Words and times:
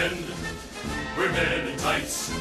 men, 0.00 0.24
we're 1.14 1.30
men 1.32 1.68
in 1.68 1.76
tights. 1.76 2.32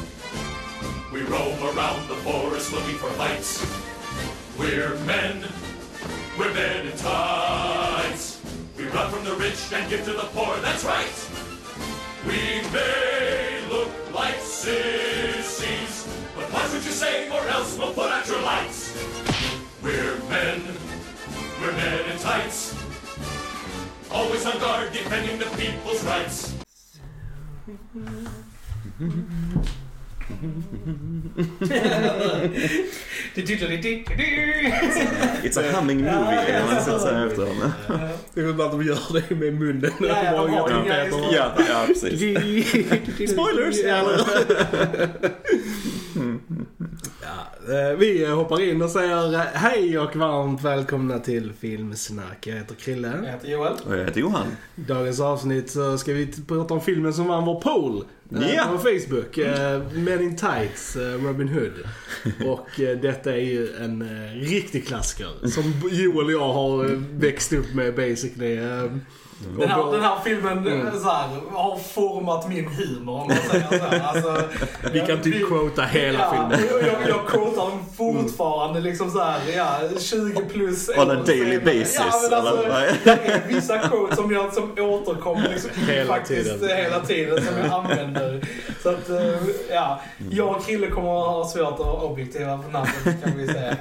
We 1.11 1.23
roam 1.23 1.61
around 1.61 2.07
the 2.07 2.15
forest 2.27 2.71
looking 2.71 2.95
for 2.95 3.09
fights. 3.21 3.51
We're 4.57 4.95
men, 4.99 5.43
we're 6.37 6.53
men 6.53 6.87
in 6.87 6.97
tights. 6.97 8.39
We 8.77 8.85
run 8.85 9.11
from 9.11 9.25
the 9.25 9.35
rich 9.35 9.59
and 9.73 9.89
give 9.89 10.05
to 10.05 10.13
the 10.13 10.27
poor, 10.35 10.55
that's 10.61 10.85
right. 10.85 11.17
We 12.25 12.61
may 12.71 13.59
look 13.69 13.91
like 14.13 14.39
sissies, 14.39 16.07
but 16.37 16.53
watch 16.53 16.71
what 16.71 16.85
you 16.85 16.95
say 17.03 17.29
or 17.29 17.45
else 17.49 17.77
we'll 17.77 17.93
put 17.93 18.09
out 18.09 18.25
your 18.25 18.41
lights. 18.41 18.95
We're 19.83 20.17
men, 20.29 20.61
we're 21.59 21.73
men 21.73 22.09
in 22.09 22.17
tights. 22.19 22.73
Always 24.11 24.45
on 24.45 24.57
guard, 24.59 24.93
defending 24.93 25.39
the 25.39 25.49
people's 25.57 26.03
rights. 26.05 26.58
It's 35.43 35.57
a 35.57 35.63
humming 35.73 36.01
movie 36.01 36.45
kan 36.47 36.65
man 36.65 36.83
säga 36.83 36.99
så 36.99 37.07
här 37.07 37.27
efterhand. 37.27 37.71
Det 38.33 38.41
är 38.41 38.45
väl 38.45 38.53
bara 38.53 38.67
att 38.67 38.71
de 38.71 38.83
gör 38.83 38.99
det 39.13 39.35
med 39.35 39.53
munnen. 39.53 39.91
Ja, 39.99 40.23
ja, 40.23 40.31
de 40.31 40.53
har 40.53 41.11
Många. 41.11 41.27
Ja, 41.31 41.53
ja 41.69 41.83
precis. 41.87 42.19
Spoilers! 43.31 43.79
Eh, 47.69 47.97
vi 47.97 48.25
hoppar 48.25 48.61
in 48.61 48.81
och 48.81 48.89
säger 48.89 49.33
eh, 49.33 49.39
hej 49.39 49.99
och 49.99 50.15
varmt 50.15 50.61
välkomna 50.63 51.19
till 51.19 51.51
Filmsnack. 51.59 52.47
Jag 52.47 52.55
heter 52.55 52.75
Krille. 52.75 53.13
Jag 53.25 53.31
heter 53.31 53.47
Joel. 53.47 53.73
Och 53.87 53.97
jag 53.97 54.05
heter 54.05 54.19
Johan. 54.19 54.47
dagens 54.75 55.19
avsnitt 55.19 55.69
så 55.71 55.97
ska 55.97 56.13
vi 56.13 56.27
prata 56.47 56.73
om 56.73 56.81
filmen 56.81 57.13
som 57.13 57.27
vann 57.27 57.45
vår 57.45 57.61
poll. 57.61 58.03
Ja. 58.29 58.65
På 58.71 58.77
Facebook. 58.77 59.37
eh, 59.37 59.81
Men 59.93 60.21
in 60.21 60.35
Tights, 60.37 60.95
Robin 60.95 61.47
Hood. 61.47 61.73
Och 62.49 62.67
detta 63.01 63.31
är 63.33 63.41
ju 63.41 63.75
en 63.75 64.09
riktig 64.41 64.87
klassiker. 64.87 65.47
Som 65.47 65.73
Joel 65.91 66.25
och 66.25 66.31
jag 66.31 66.53
har 66.53 66.83
växt 67.19 67.53
upp 67.53 67.73
med 67.73 67.95
basically. 67.95 68.59
Eh, 69.45 69.59
Den 69.59 69.69
här, 69.69 69.91
den 69.91 70.01
här 70.01 70.15
filmen 70.23 70.67
Mm. 70.67 70.99
så 70.99 71.09
här, 71.09 71.27
har 71.51 71.77
format 71.79 72.49
min 72.49 72.67
humor 72.67 73.21
om 73.21 73.27
man 73.27 73.37
säger 73.37 73.67
så 73.79 73.85
här. 73.85 73.99
Alltså, 73.99 74.43
Vi 74.93 74.99
kan 74.99 75.21
typ 75.21 75.47
quota 75.47 75.81
hela 75.81 76.19
ja, 76.19 76.31
filmen. 76.49 76.67
Jag, 76.81 77.09
jag 77.09 77.27
quotar 77.27 77.69
den 77.69 77.79
fortfarande 77.97 78.79
liksom 78.79 79.11
så 79.11 79.19
här, 79.23 79.39
ja, 79.57 79.79
20 79.99 80.41
plus 80.45 80.89
On 80.89 81.11
a 81.11 81.23
daily 81.25 81.59
basis, 81.59 81.95
Ja, 81.99 82.19
men 82.29 82.39
alltså, 82.39 82.55
det 83.03 83.11
är 83.11 83.47
vissa 83.47 83.77
quotes 83.77 84.15
som, 84.17 84.31
jag, 84.33 84.53
som 84.53 84.71
återkommer 84.77 85.49
liksom 85.49 85.71
Hela 85.87 86.13
faktiskt 86.13 86.59
tiden. 86.59 86.77
hela 86.77 86.99
tiden 86.99 87.45
som 87.45 87.57
jag 87.57 87.71
använder. 87.71 88.41
Så 88.83 88.89
att, 88.89 89.09
eh, 89.09 89.17
ja, 89.71 90.01
jag 90.31 90.55
och 90.55 90.65
Krille 90.65 90.87
kommer 90.87 91.19
att 91.21 91.27
ha 91.35 91.47
svårt 91.47 91.73
att 91.73 91.79
vara 91.79 92.01
objektiva 92.01 92.57
på 92.57 92.71
namnet 92.71 93.23
kan 93.23 93.37
vi 93.37 93.47
säga. 93.47 93.75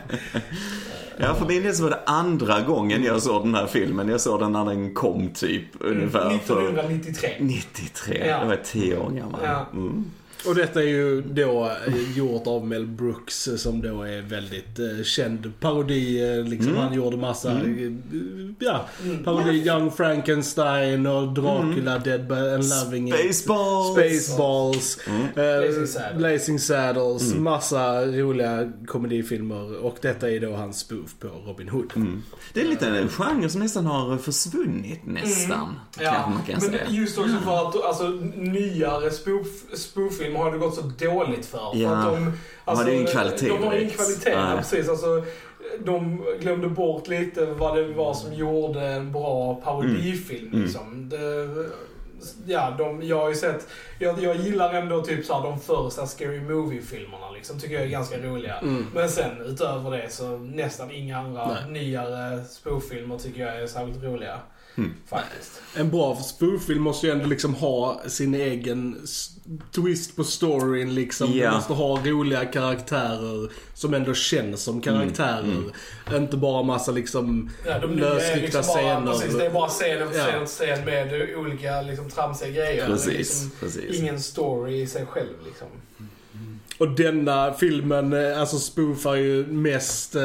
Ja, 1.21 1.35
för 1.35 1.47
min 1.47 1.63
del 1.63 1.75
så 1.75 1.83
var 1.83 1.91
det 1.91 2.01
andra 2.07 2.61
gången 2.61 3.05
jag 3.05 3.23
såg 3.23 3.45
den 3.45 3.55
här 3.55 3.67
filmen. 3.67 4.09
Jag 4.09 4.21
såg 4.21 4.41
den 4.41 4.53
när 4.53 4.65
den 4.65 4.95
kom 4.95 5.29
typ 5.35 5.48
ungefär 5.81 6.21
för 6.21 6.37
1993. 6.37 7.35
93. 7.39 8.19
Ja. 8.21 8.27
Jag 8.27 8.47
var 8.47 8.57
tio 8.57 8.97
år 8.99 9.11
gammal. 9.11 9.41
Ja. 9.45 9.67
Mm. 9.73 10.05
Och 10.47 10.55
detta 10.55 10.83
är 10.83 10.87
ju 10.87 11.23
då 11.23 11.71
eh, 11.87 12.17
gjort 12.19 12.47
av 12.47 12.67
Mel 12.67 12.87
Brooks 12.87 13.49
eh, 13.49 13.57
som 13.57 13.81
då 13.83 14.03
är 14.03 14.23
väldigt 14.23 14.79
eh, 14.79 15.03
känd 15.05 15.53
parodi. 15.61 16.31
eh, 16.39 16.45
Liksom. 16.45 16.69
Mm. 16.69 16.81
Han 16.83 16.93
gjorde 16.95 17.17
massa, 17.17 17.53
eh, 17.53 17.93
ja, 18.59 18.85
Mm. 19.05 19.25
parodi. 19.25 19.67
Young 19.67 19.91
Frankenstein 19.91 21.07
och 21.07 21.29
Dracula, 21.35 21.99
Dead 21.99 22.27
by 22.29 22.35
and 22.35 22.65
Loving 22.85 23.09
It. 23.09 23.15
Spaceballs! 23.37 24.25
Spaceballs. 24.25 24.99
Mm. 25.07 25.23
eh, 25.23 25.31
Blazing 25.61 25.87
Saddles. 25.87 26.19
Blazing 26.19 26.59
Saddles. 26.59 27.31
Mm. 27.33 27.45
Massa 27.45 28.07
roliga 28.07 28.73
komedifilmer. 28.87 29.77
Och 29.85 29.99
detta 30.03 30.31
är 30.31 30.41
då 30.41 30.53
hans 30.53 30.79
spoof 30.79 31.15
på 31.21 31.29
Robin 31.29 31.69
Hood. 31.69 31.93
Mm. 31.97 32.23
Det 32.55 32.61
är 32.61 32.65
lite 32.65 32.87
en 32.87 33.09
genre 33.09 33.49
som 33.49 33.61
nästan 33.61 33.87
har 33.87 34.17
försvunnit 34.17 35.07
nästan. 35.07 35.75
Kanske 35.99 36.31
man 36.31 36.43
kan 36.47 36.59
men 36.61 36.61
säga. 36.61 36.83
just 36.91 37.19
också 37.19 37.37
för 37.45 37.69
att 37.69 37.85
alltså, 37.85 38.09
nyare 38.37 39.11
spoof, 39.11 39.47
spoof-filmer 40.31 40.43
har 40.43 40.53
det 40.53 40.59
gått 40.59 40.75
så 40.75 40.83
dåligt 40.99 41.47
för. 41.47 41.71
Ja. 41.75 41.89
för 41.89 41.97
att 41.97 42.05
de, 42.05 42.33
alltså, 42.65 42.85
har 42.85 42.91
ingen 42.91 43.07
kvalitet 43.07 43.49
De 43.49 43.53
har 43.53 43.59
ingen 43.59 43.71
direkt. 43.71 43.97
kvalitet, 43.97 44.31
ja, 44.31 44.55
precis. 44.57 44.89
Alltså, 44.89 45.25
de 45.85 46.25
glömde 46.41 46.69
bort 46.69 47.09
lite 47.09 47.47
vad 47.47 47.77
det 47.77 47.85
var 47.93 48.15
som 48.15 48.33
gjorde 48.35 48.81
en 48.81 49.13
bra 49.13 49.55
parodifilm. 49.55 50.49
Mm. 50.49 50.63
Liksom. 50.63 51.09
Det, 51.09 51.49
ja, 52.47 52.75
de, 52.79 53.03
jag 53.03 53.21
har 53.21 53.29
ju 53.29 53.35
sett, 53.35 53.69
jag, 53.99 54.23
jag 54.23 54.37
gillar 54.37 54.75
ändå 54.75 55.03
typ 55.03 55.25
så 55.25 55.35
här, 55.35 55.43
de 55.43 55.61
första 55.61 56.07
Scary 56.07 56.41
Movie-filmerna 56.41 57.31
liksom, 57.31 57.61
tycker 57.61 57.75
jag 57.75 57.85
är 57.85 57.89
ganska 57.89 58.19
roliga. 58.19 58.55
Mm. 58.59 58.87
Men 58.95 59.09
sen 59.09 59.41
utöver 59.47 59.91
det 59.91 60.13
så 60.13 60.39
nästan 60.39 60.91
inga 60.91 61.19
andra 61.19 61.47
Nej. 61.47 61.71
nyare 61.71 62.45
spoof-filmer 62.45 63.19
tycker 63.19 63.47
jag 63.47 63.63
är 63.63 63.67
särskilt 63.67 64.05
roliga. 64.05 64.39
Mm. 64.79 64.95
Faktiskt. 65.09 65.53
En 65.77 65.91
bra 65.91 66.17
spoof-film 66.17 66.83
måste 66.83 67.07
ju 67.07 67.13
ändå 67.13 67.27
liksom 67.27 67.55
ha 67.55 68.01
sin 68.07 68.35
egen 68.35 69.07
twist 69.75 70.17
på 70.17 70.25
storyn 70.25 70.95
liksom. 70.95 71.33
Ja. 71.35 71.49
Du 71.51 71.55
måste 71.57 71.73
ha 71.73 71.99
roliga 72.05 72.45
karaktärer 72.45 73.51
som 73.75 73.95
ändå 73.95 74.15
känns 74.15 74.63
som 74.63 74.81
karaktärer. 74.81 75.41
Mm, 76.09 76.23
Inte 76.23 76.37
bara 76.37 76.63
massa 76.63 76.93
liksom 76.93 77.51
Ja, 77.67 77.79
lösryckta 77.79 78.59
liksom 78.59 78.63
bara, 78.75 78.83
scener. 78.83 79.13
precis, 79.13 79.35
det 79.39 79.47
är 79.47 79.51
bara 79.51 79.69
scen 79.69 80.03
efter 80.03 80.33
Ja. 80.39 80.47
scen 80.47 80.85
med 80.85 81.37
olika 81.37 81.83
liksom, 81.83 82.11
tramsiga 82.11 82.51
grejer. 82.51 82.87
Precis, 82.87 83.09
liksom 83.19 83.51
precis. 83.61 83.99
ingen 84.01 84.21
story 84.21 84.81
i 84.83 84.87
sig 84.87 85.07
själv 85.07 85.35
liksom. 85.47 85.69
Och 86.79 86.89
denna 86.91 87.53
filmen 87.53 88.13
eh, 88.13 88.41
alltså 88.41 88.59
spoofar 88.59 89.15
ju 89.15 89.47
mest 89.47 90.15
eh, 90.15 90.23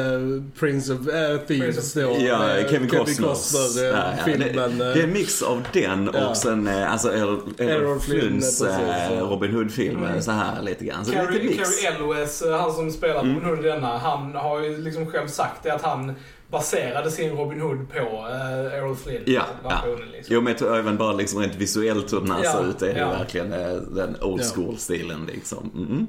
Prince 0.58 0.92
of 0.92 0.98
äh, 1.08 1.38
Thieves 1.38 1.48
Prince 1.48 2.02
då. 2.02 2.16
Ja, 2.18 2.48
Kevin. 2.70 2.88
Costner, 2.88 3.82
eh, 3.84 3.88
Ja, 3.90 4.14
ja, 4.18 4.24
filmen. 4.24 4.78
det, 4.78 4.84
det 4.94 5.00
är 5.00 5.04
en 5.04 5.12
mix 5.12 5.42
av 5.42 5.62
den 5.72 6.08
och 6.08 6.14
Ja. 6.14 6.34
sen 6.34 6.68
alltså 6.68 7.12
Errol 7.12 7.40
Errol 7.58 7.70
Errol 7.70 8.00
Flynn, 8.00 8.20
Flynns 8.20 8.62
ja. 9.10 9.20
Robin 9.20 9.50
Hood-filmer 9.54 10.08
Mm. 10.10 10.22
så 10.22 10.30
här 10.30 10.62
lite 10.62 10.84
grann. 10.84 11.04
Så 11.04 11.10
det 11.10 11.16
Carrie, 11.16 11.42
lite 11.42 11.56
mix. 11.56 11.76
Carrie 11.80 11.96
Elwes, 11.96 12.42
han 12.60 12.72
som 12.72 12.90
spelar 12.90 13.20
Mm. 13.20 13.34
Robin 13.34 13.48
Hood 13.48 13.58
i 13.66 13.68
denna, 13.68 13.98
han 13.98 14.34
har 14.34 14.60
ju 14.60 14.76
liksom 14.82 15.06
själv 15.06 15.28
sagt 15.28 15.62
det 15.62 15.70
att 15.74 15.82
han 15.82 16.12
baserade 16.50 17.10
sin 17.10 17.36
Robin 17.36 17.60
Hood 17.60 17.78
på 17.92 17.98
uh, 18.00 18.74
Errol 18.74 18.96
Flynn. 18.96 19.22
Ja, 19.26 19.42
versionen, 19.62 20.08
Liksom. 20.12 20.34
Jo 20.34 20.40
men 20.40 20.50
jag 20.50 20.58
tror 20.58 20.76
även 20.76 20.96
bara 20.96 21.12
liksom 21.12 21.40
rent 21.40 21.54
visuellt 21.54 22.12
hur 22.12 22.20
den 22.20 22.30
här 22.30 22.44
Ja, 22.44 22.52
ser 22.52 22.70
ut. 22.70 22.78
Det 22.78 22.92
är 22.92 22.98
ja. 23.00 23.10
verkligen 23.10 23.50
den 23.94 24.16
old 24.22 24.40
Ja. 24.40 24.44
school-stilen 24.54 25.26
liksom. 25.34 25.70
Mm. 25.74 26.06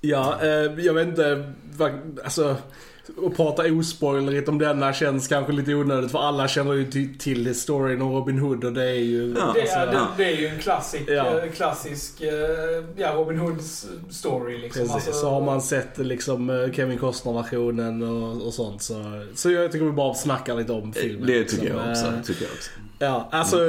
Ja, 0.00 0.38
eh, 0.42 0.84
jag 0.84 0.94
vet 0.94 1.08
inte. 1.08 1.52
Alltså, 2.24 2.56
att 3.26 3.36
prata 3.36 3.62
ospoilerigt 3.62 4.48
om 4.48 4.58
denna 4.58 4.92
känns 4.92 5.28
kanske 5.28 5.52
lite 5.52 5.74
onödigt 5.74 6.10
för 6.10 6.18
alla 6.18 6.48
känner 6.48 6.72
ju 6.74 6.90
till, 6.90 7.18
till 7.18 7.54
storyn 7.54 8.02
om 8.02 8.12
Robin 8.12 8.38
Hood 8.38 8.64
och 8.64 8.72
det 8.72 8.84
är 8.84 8.94
ju... 8.94 9.34
Ja. 9.38 9.52
Det 9.54 9.60
alltså, 9.60 9.78
är, 9.78 9.86
det, 9.86 9.92
ja. 9.92 10.08
det 10.16 10.24
är 10.24 10.36
ju 10.36 10.46
en 10.46 10.58
klassisk, 10.58 11.04
Ja. 11.06 11.40
eh, 11.44 11.50
klassisk 11.52 12.20
eh, 12.20 12.30
ja, 12.96 13.12
Robin 13.14 13.38
Hoods 13.38 13.86
story 14.10 14.58
liksom. 14.58 14.80
Precis, 14.82 14.94
Alltså, 14.94 15.12
så 15.12 15.30
har 15.30 15.40
man 15.40 15.62
sett 15.62 15.98
liksom 15.98 16.50
eh, 16.50 16.72
Kevin 16.72 16.98
Costner-versionen 16.98 18.02
och, 18.02 18.46
och 18.46 18.54
sånt 18.54 18.82
så, 18.82 19.22
så 19.34 19.50
jag 19.50 19.72
tycker 19.72 19.84
vi 19.84 19.92
bara 19.92 20.14
snackar 20.14 20.54
lite 20.54 20.72
om 20.72 20.92
filmen. 20.92 21.26
Det 21.26 21.44
tycker 21.44 21.64
liksom. 21.64 21.80
jag 21.80 21.90
också. 21.90 22.12
Tycker 22.32 22.44
jag 22.44 22.52
också. 22.52 22.70
Ja, 22.98 23.28
alltså... 23.32 23.56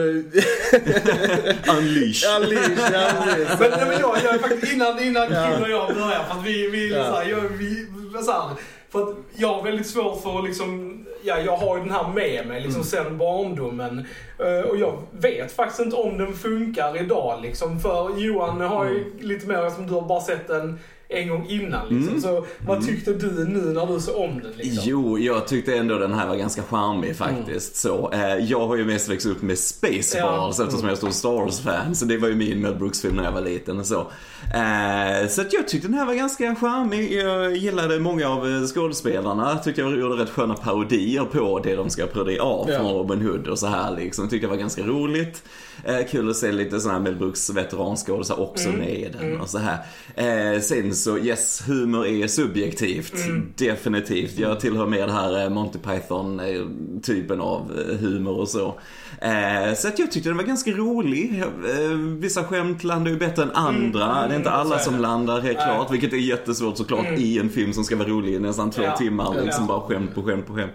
Unleash. 1.78 1.78
Unleash, 1.78 2.24
ja, 2.24 2.40
precis. 2.44 3.60
Men, 3.60 3.88
men 3.88 4.00
jag, 4.00 4.18
jag 4.24 4.36
är 4.36 4.40
faktiskt 4.40 4.74
innan, 4.74 5.04
innan 5.04 5.32
Ja. 5.32 5.52
Kim 5.54 5.64
och 5.64 5.70
jag 5.70 5.88
börjar, 5.96 6.24
för 6.30 6.40
att 6.40 6.46
vi, 6.46 6.70
vi, 6.70 6.94
Ja. 6.94 7.04
så 7.04 7.16
här, 7.16 7.30
jag, 7.30 7.42
vi 7.58 7.88
så 8.26 8.32
här, 8.32 8.50
för 8.92 9.02
att 9.04 9.16
jag 9.36 9.48
har 9.54 9.64
väldigt 9.64 9.88
svårt 9.88 10.22
för 10.24 10.38
att 10.40 10.46
liksom, 10.46 10.98
ja 11.24 11.40
jag 11.40 11.58
har 11.58 11.78
ju 11.78 11.84
den 11.84 11.92
här 11.92 12.08
med 12.08 12.48
mig 12.48 12.62
liksom 12.62 12.82
Mm. 12.82 12.84
sen 13.08 13.18
barndomen. 13.18 14.06
Eh, 14.40 14.70
och 14.70 14.78
jag 14.78 14.94
vet 15.12 15.52
faktiskt 15.52 15.80
inte 15.80 15.96
om 15.96 16.18
den 16.18 16.34
funkar 16.34 17.02
idag 17.02 17.40
liksom. 17.42 17.80
För 17.80 18.18
Johan 18.20 18.62
har 18.62 18.86
ju 18.86 18.96
Mm. 19.02 19.12
lite 19.20 19.48
mer, 19.48 19.70
som 19.70 19.88
du 19.88 19.94
har 19.94 20.02
bara 20.02 20.22
sett 20.22 20.48
den 20.48 20.80
en 21.12 21.30
gång 21.30 21.46
innan 21.50 21.88
liksom. 21.90 22.08
Mm. 22.08 22.22
Så 22.22 22.46
vad 22.68 22.86
tyckte 22.88 23.14
du 23.14 23.32
nu 23.48 23.60
när 23.74 23.94
du 23.94 24.00
såg 24.00 24.16
om 24.16 24.40
den 24.44 24.52
liksom? 24.56 24.84
Jo, 24.88 25.20
jag 25.20 25.48
tyckte 25.48 25.76
ändå 25.76 25.98
den 25.98 26.14
här 26.14 26.28
var 26.28 26.36
ganska 26.36 26.64
charmig 26.64 27.16
faktiskt. 27.16 27.76
Så, 27.76 28.12
eh, 28.12 28.36
jag 28.36 28.68
har 28.68 28.76
ju 28.76 28.86
mest 28.86 29.10
växt 29.10 29.26
upp 29.26 29.42
med 29.42 29.58
Spaceballs 29.60 30.60
Ja. 30.60 30.64
eftersom 30.66 30.82
jag 30.84 30.92
är 30.92 30.96
stor 30.96 31.10
Star 31.12 31.30
Wars-fan. 31.32 31.96
Så 31.96 32.06
det 32.06 32.18
var 32.18 32.28
ju 32.28 32.36
min 32.36 32.62
Mel 32.62 32.76
Brooks-film 32.76 33.16
när 33.16 33.24
jag 33.24 33.32
var 33.32 33.42
liten 33.42 33.80
och 33.80 33.86
så. 33.86 34.00
Eh, 34.54 35.28
så 35.30 35.42
att 35.42 35.54
jag 35.54 35.68
tyckte 35.68 35.88
den 35.88 35.98
här 35.98 36.06
var 36.06 36.14
ganska 36.14 36.56
charmig. 36.56 37.14
Jag 37.14 37.56
gillade 37.56 38.00
många 38.00 38.30
av 38.30 38.48
eh, 38.48 38.62
skådespelarna. 38.68 39.58
Tyckte 39.58 39.82
jag 39.82 40.00
gjorde 40.00 40.24
rätt 40.24 40.30
sköna 40.30 40.54
parodier 40.54 41.24
på 41.24 41.60
det 41.60 41.76
de 41.76 41.90
ska 41.90 42.06
parodiera 42.06 42.44
av 42.44 42.70
Ja. 42.70 42.78
från 42.80 42.94
Robin 42.94 43.22
Hood 43.22 43.48
och 43.48 43.60
så 43.60 43.68
här 43.68 43.96
liksom. 43.96 44.30
Tyckte 44.30 44.48
det 44.48 44.52
var 44.52 44.58
ganska 44.58 44.84
roligt. 44.84 45.44
Eh, 45.86 46.06
kul 46.12 46.30
att 46.30 46.36
se 46.36 46.52
lite 46.52 46.80
sådana 46.80 46.98
här 47.00 47.04
Mel 47.04 47.16
Brooks 47.16 47.50
veteranskådisar 47.50 48.40
också 48.40 48.68
Mm. 48.68 48.80
med 48.80 48.90
i 49.00 49.10
den 49.18 49.22
Mm. 49.28 49.42
och 49.42 49.50
så 49.50 49.58
här. 49.58 49.78
Eh, 50.16 50.60
sen 50.62 50.96
så 51.04 51.18
yes, 51.18 51.64
humor 51.68 52.06
är 52.08 52.28
subjektivt. 52.28 53.14
Definitivt. 53.56 54.40
Jag 54.40 54.60
tillhör 54.60 54.88
mer 54.88 55.08
det 55.08 55.14
här 55.14 55.44
eh, 55.44 55.50
Monty 55.50 55.80
Python-typen 55.80 57.42
av 57.42 57.72
eh, 57.90 57.96
humor 57.98 58.40
och 58.40 58.48
så. 58.48 58.68
Eh, 59.22 59.74
så 59.76 59.88
att 59.88 60.00
jag 60.00 60.12
tyckte 60.12 60.30
den 60.30 60.38
var 60.38 60.44
ganska 60.44 60.72
rolig. 60.72 61.44
Eh, 61.44 61.98
Vissa 62.20 62.44
skämt 62.44 62.84
landar 62.84 63.12
ju 63.12 63.18
bättre 63.18 63.44
än 63.44 63.52
andra. 63.52 64.28
det 64.28 64.34
är 64.34 64.38
inte 64.38 64.52
alla 64.52 64.70
så 64.70 64.76
är 64.90 64.94
som 64.94 65.02
landar 65.02 65.42
helt 65.42 65.58
klart, 65.58 65.92
vilket 65.92 66.14
är 66.14 66.18
jättesvårt 66.18 66.78
såklart 66.78 67.06
i 67.20 67.40
en 67.40 67.50
film 67.50 67.74
som 67.74 67.84
ska 67.84 67.96
vara 67.96 68.08
rolig 68.08 68.34
i 68.34 68.40
nästan 68.40 68.72
två 68.72 68.82
Ja. 68.84 68.98
timmar. 68.98 69.42
Liksom 69.44 69.68
bara 69.68 69.82
skämt 69.82 70.16
på 70.16 70.24
skämt 70.24 70.48
på 70.48 70.54
skämt. 70.56 70.72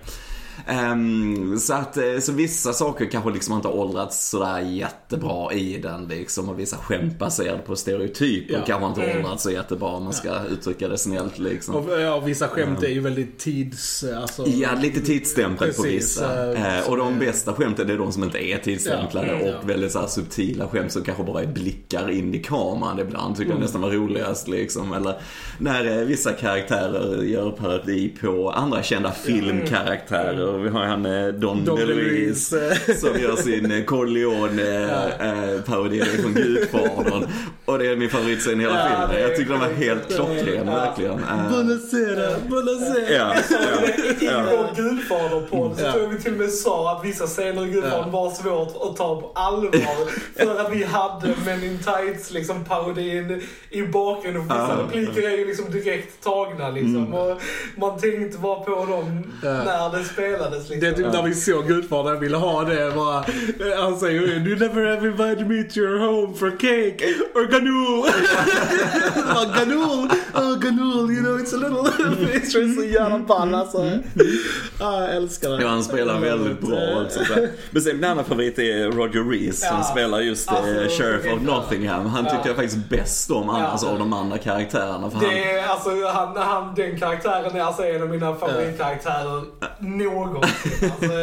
Ehm, 0.67 1.59
så 1.59 1.75
att 1.75 1.97
eh, 1.97 2.19
så 2.21 2.33
vissa 2.33 2.73
saker 2.73 3.11
kanske 3.11 3.31
liksom 3.31 3.55
inte 3.55 3.69
har 3.69 3.75
åldrats 3.75 4.29
sådär 4.31 4.61
jättebra 4.61 5.53
i 5.53 5.79
den 5.79 6.09
liksom 6.09 6.49
och 6.49 6.59
vissa 6.59 6.77
skämt 6.77 7.19
baserade 7.19 7.59
på 7.59 7.77
stereotyper 7.77 8.55
Ja. 8.55 8.61
kanske 8.67 8.87
inte 8.87 9.17
åldrats 9.19 9.43
så 9.43 9.51
jättebra 9.51 9.89
om 9.89 10.05
man 10.05 10.13
ska 10.13 10.45
uttrycka 10.51 10.89
det 10.89 10.99
snällt 10.99 11.39
liksom. 11.39 11.75
Och, 11.75 12.01
ja, 12.01 12.21
vissa 12.21 12.49
skämt 12.49 12.83
är 12.83 12.89
ju 12.89 13.01
väldigt 13.01 13.39
tids... 13.39 14.05
Alltså, 14.05 14.47
Ja, 14.47 14.69
lite 14.83 15.01
tidsstämpel 15.01 15.73
på 15.73 15.83
vissa. 15.83 16.55
Eh, 16.55 16.91
och 16.91 16.97
de 16.97 17.19
bästa 17.19 17.53
skämten 17.53 17.91
är 17.91 17.99
de 17.99 18.13
som 18.13 18.25
inte 18.25 18.39
är 18.45 18.59
tidsstämplade 18.59 19.27
Ja, 19.27 19.33
mm, 19.33 19.43
och 19.43 19.55
ja. 19.55 19.59
väldigt 19.67 19.93
så 19.93 20.01
här 20.01 20.07
subtila 20.07 20.69
skämt 20.69 20.93
som 20.93 21.03
kanske 21.03 21.25
bara 21.25 21.43
är 21.43 21.47
blickar 21.47 22.11
in 22.11 22.35
i 22.35 22.39
kameran 22.39 22.99
ibland. 22.99 23.37
Tycker 23.37 23.51
jag 23.53 23.61
nästan 23.61 23.81
var 23.81 23.91
roligast 23.91 24.49
liksom. 24.49 24.93
Eller 24.93 25.15
när 25.59 25.99
eh, 25.99 26.05
vissa 26.07 26.33
karaktärer 26.33 27.23
gör 27.23 27.51
parodi 27.51 28.13
på 28.21 28.51
andra 28.51 28.83
kända 28.83 29.13
filmkaraktärer. 29.13 30.46
Vi 30.53 30.69
har 30.69 30.83
ju 30.83 30.89
han 30.89 31.07
eh, 31.07 31.27
Don, 31.29 31.65
Don 31.65 31.77
DeLuise 31.79 32.77
som 33.01 33.21
gör 33.21 33.37
sin 33.37 33.73
eh, 33.73 33.85
Corleone-parodi 33.85 36.05
från 36.05 36.35
Gudfadern. 36.35 37.27
Och 37.65 37.79
det 37.79 37.87
är 37.87 37.97
min 37.97 38.11
favoritscen 38.11 38.61
i 38.61 38.65
hela 38.65 38.91
Ja, 38.91 39.07
filmen. 39.09 39.23
Jag 39.23 39.37
tycker 39.37 39.51
den 39.51 39.61
var 39.61 39.69
helt 39.69 40.15
klockren, 40.15 40.67
verkligen. 40.67 41.13
Eh, 41.19 41.51
Buonasera, 41.51 42.39
buonasera. 42.49 43.11
Ja. 43.15 43.35
I 44.21 44.27
vår 44.27 44.75
Gudfader-podd 44.77 45.79
så 45.79 45.91
tror 45.93 46.03
jag 46.03 46.09
vi 46.09 46.19
till 46.23 46.33
och 46.33 46.39
med 46.39 46.51
sa 46.51 46.93
att 46.97 47.05
vissa 47.05 47.27
scener 47.27 47.67
i 47.67 47.71
Gudfadern 47.71 48.11
var 48.11 48.31
svårt 48.31 48.69
att 48.91 48.97
ta 48.97 49.21
på 49.21 49.33
allvar. 49.35 50.11
för 50.45 50.61
att 50.61 50.73
vi 50.73 50.85
hade 50.85 51.35
Men 51.45 51.65
in 51.65 51.79
Tights 51.79 52.31
liksom 52.31 52.65
parodin 52.65 53.43
i 53.71 53.83
bakgrunden. 53.83 54.43
Och 54.43 54.47
vissa 54.51 54.83
repliker 54.83 55.23
är 55.31 55.39
ju 55.39 55.47
liksom 55.47 55.71
direkt 55.71 56.25
tagna 56.25 56.71
liksom. 56.71 57.15
Och 57.15 57.41
man 57.77 57.99
tänkte 58.01 58.39
bara 58.39 58.61
på 58.61 58.71
dem 58.71 59.33
när 59.43 59.99
det 59.99 60.05
spelades 60.05 60.36
liksom. 60.53 60.81
Det 60.81 60.87
är 60.87 60.93
typ 60.93 61.13
när 61.13 61.23
vi 61.23 61.35
såg 61.35 61.67
Gudfadern 61.69 62.21
ville 62.21 62.37
ha 62.37 62.65
det 62.65 62.93
bara, 62.95 63.25
han 63.81 63.97
säger 63.99 64.21
You 64.23 64.57
never 64.59 64.87
have 64.97 65.09
invited 65.09 65.47
me 65.49 65.63
to 65.63 65.79
your 65.79 65.99
home 65.99 66.35
for 66.37 66.51
cake 66.51 67.05
or 67.35 67.47
ganol. 67.47 68.09
Bara, 69.35 69.45
ganol, 69.65 70.09
oh 70.35 70.59
ganol, 70.59 71.11
you 71.11 71.21
know 71.23 71.39
it's 71.39 71.55
a 71.55 71.69
little 71.69 72.07
är 72.67 72.75
så 72.75 72.85
jävla 72.85 73.19
ball 73.19 73.55
alltså. 73.55 73.79
Ah, 74.81 75.01
jag 75.01 75.17
älskar 75.17 75.51
det. 75.51 75.63
Ja, 75.63 75.69
han 75.69 75.85
spelar 75.85 76.21
väldigt 76.21 76.61
bra 76.61 76.79
alltså. 76.99 77.21
Men 77.71 77.83
sen 77.83 77.97
min 77.97 78.05
andra 78.05 78.25
favorit 78.25 78.59
är 78.59 78.91
Roger 78.91 79.31
Rees 79.31 79.61
som 79.61 79.77
Ja. 79.77 79.83
spelar 79.83 80.21
just 80.21 80.49
Alltså, 80.49 80.71
eh, 80.71 80.89
Sheriff 80.89 81.21
of 81.35 81.41
ja. 81.47 81.55
Nottingham. 81.55 82.07
Han 82.07 82.25
tyckte 82.25 82.39
Ja. 82.39 82.47
jag 82.47 82.57
faktiskt 82.57 82.89
bäst 82.91 83.31
om 83.31 83.49
annars 83.49 83.81
Ja. 83.83 83.89
av 83.91 83.99
de 83.99 84.13
andra 84.13 84.39
karaktärerna. 84.39 85.11
För 85.11 85.19
han, 85.19 85.29
Det 85.29 85.51
är, 85.51 85.69
alltså, 85.69 85.91
han, 86.15 86.37
han, 86.37 86.75
den 86.75 86.99
karaktären 86.99 87.57
är 87.57 87.61
alltså 87.61 87.83
en 87.83 88.03
av 88.03 88.09
mina 88.09 88.35
favoritkaraktärer 88.35 89.43
någonsin. 90.33 90.91
Alltså, 91.01 91.19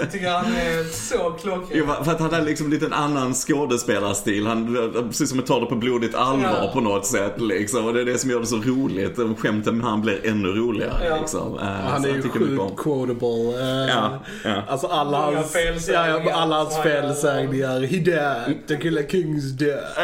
jag 0.00 0.10
tycker 0.12 0.28
han 0.30 0.46
är 0.46 0.92
så 0.92 1.30
klockren. 1.30 1.68
Jo, 1.72 1.86
för 2.04 2.12
att 2.12 2.20
han 2.20 2.32
hade 2.32 2.44
liksom 2.44 2.70
lite 2.70 2.86
en 2.86 2.92
annan 2.92 3.34
skådespelarstil. 3.34 4.46
Han, 4.46 4.76
precis 5.08 5.30
som 5.30 5.38
att 5.38 5.46
ta 5.46 5.60
det 5.60 5.66
på 5.66 5.74
blodigt 5.74 6.14
allvar 6.14 6.58
Ja. 6.62 6.70
på 6.74 6.80
något 6.80 7.06
sätt 7.06 7.40
liksom. 7.40 7.84
Och 7.86 7.94
det 7.94 8.00
är 8.00 8.04
det 8.04 8.18
som 8.18 8.30
gör 8.30 8.40
det 8.40 8.46
så 8.46 8.56
roligt. 8.56 9.18
Skämten 9.38 9.76
med 9.76 9.86
han 9.86 10.00
blir 10.00 10.26
ännu 10.26 10.48
roligare 10.48 11.06
Ja. 11.08 11.16
liksom. 11.20 11.58
Eh, 11.58 11.64
Han 11.64 12.04
är 12.04 12.08
jag 12.08 12.16
ju 12.16 12.22
sjukt 12.22 12.76
quotable. 12.76 13.60
Eh, 13.60 13.88
Ja, 13.88 14.18
ja. 14.44 14.62
Alltså 14.68 14.86
alla 14.86 15.18
hans, 15.18 15.56
ja, 15.88 16.06
ja, 16.08 16.32
alla 16.34 16.56
hans 16.56 16.76
felsägningar. 16.82 17.80
He 17.80 17.96
died, 17.98 18.58
the 18.68 18.76
killer 18.76 19.02
kings 19.02 19.44
dead. 19.52 19.78
Ja, 19.96 20.02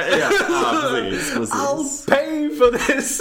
ja, 0.49 0.73
precis. 0.91 1.35
precis. 1.35 1.55
I'll 1.55 2.11
pay 2.49 2.56
for 2.56 2.79
this! 2.79 3.20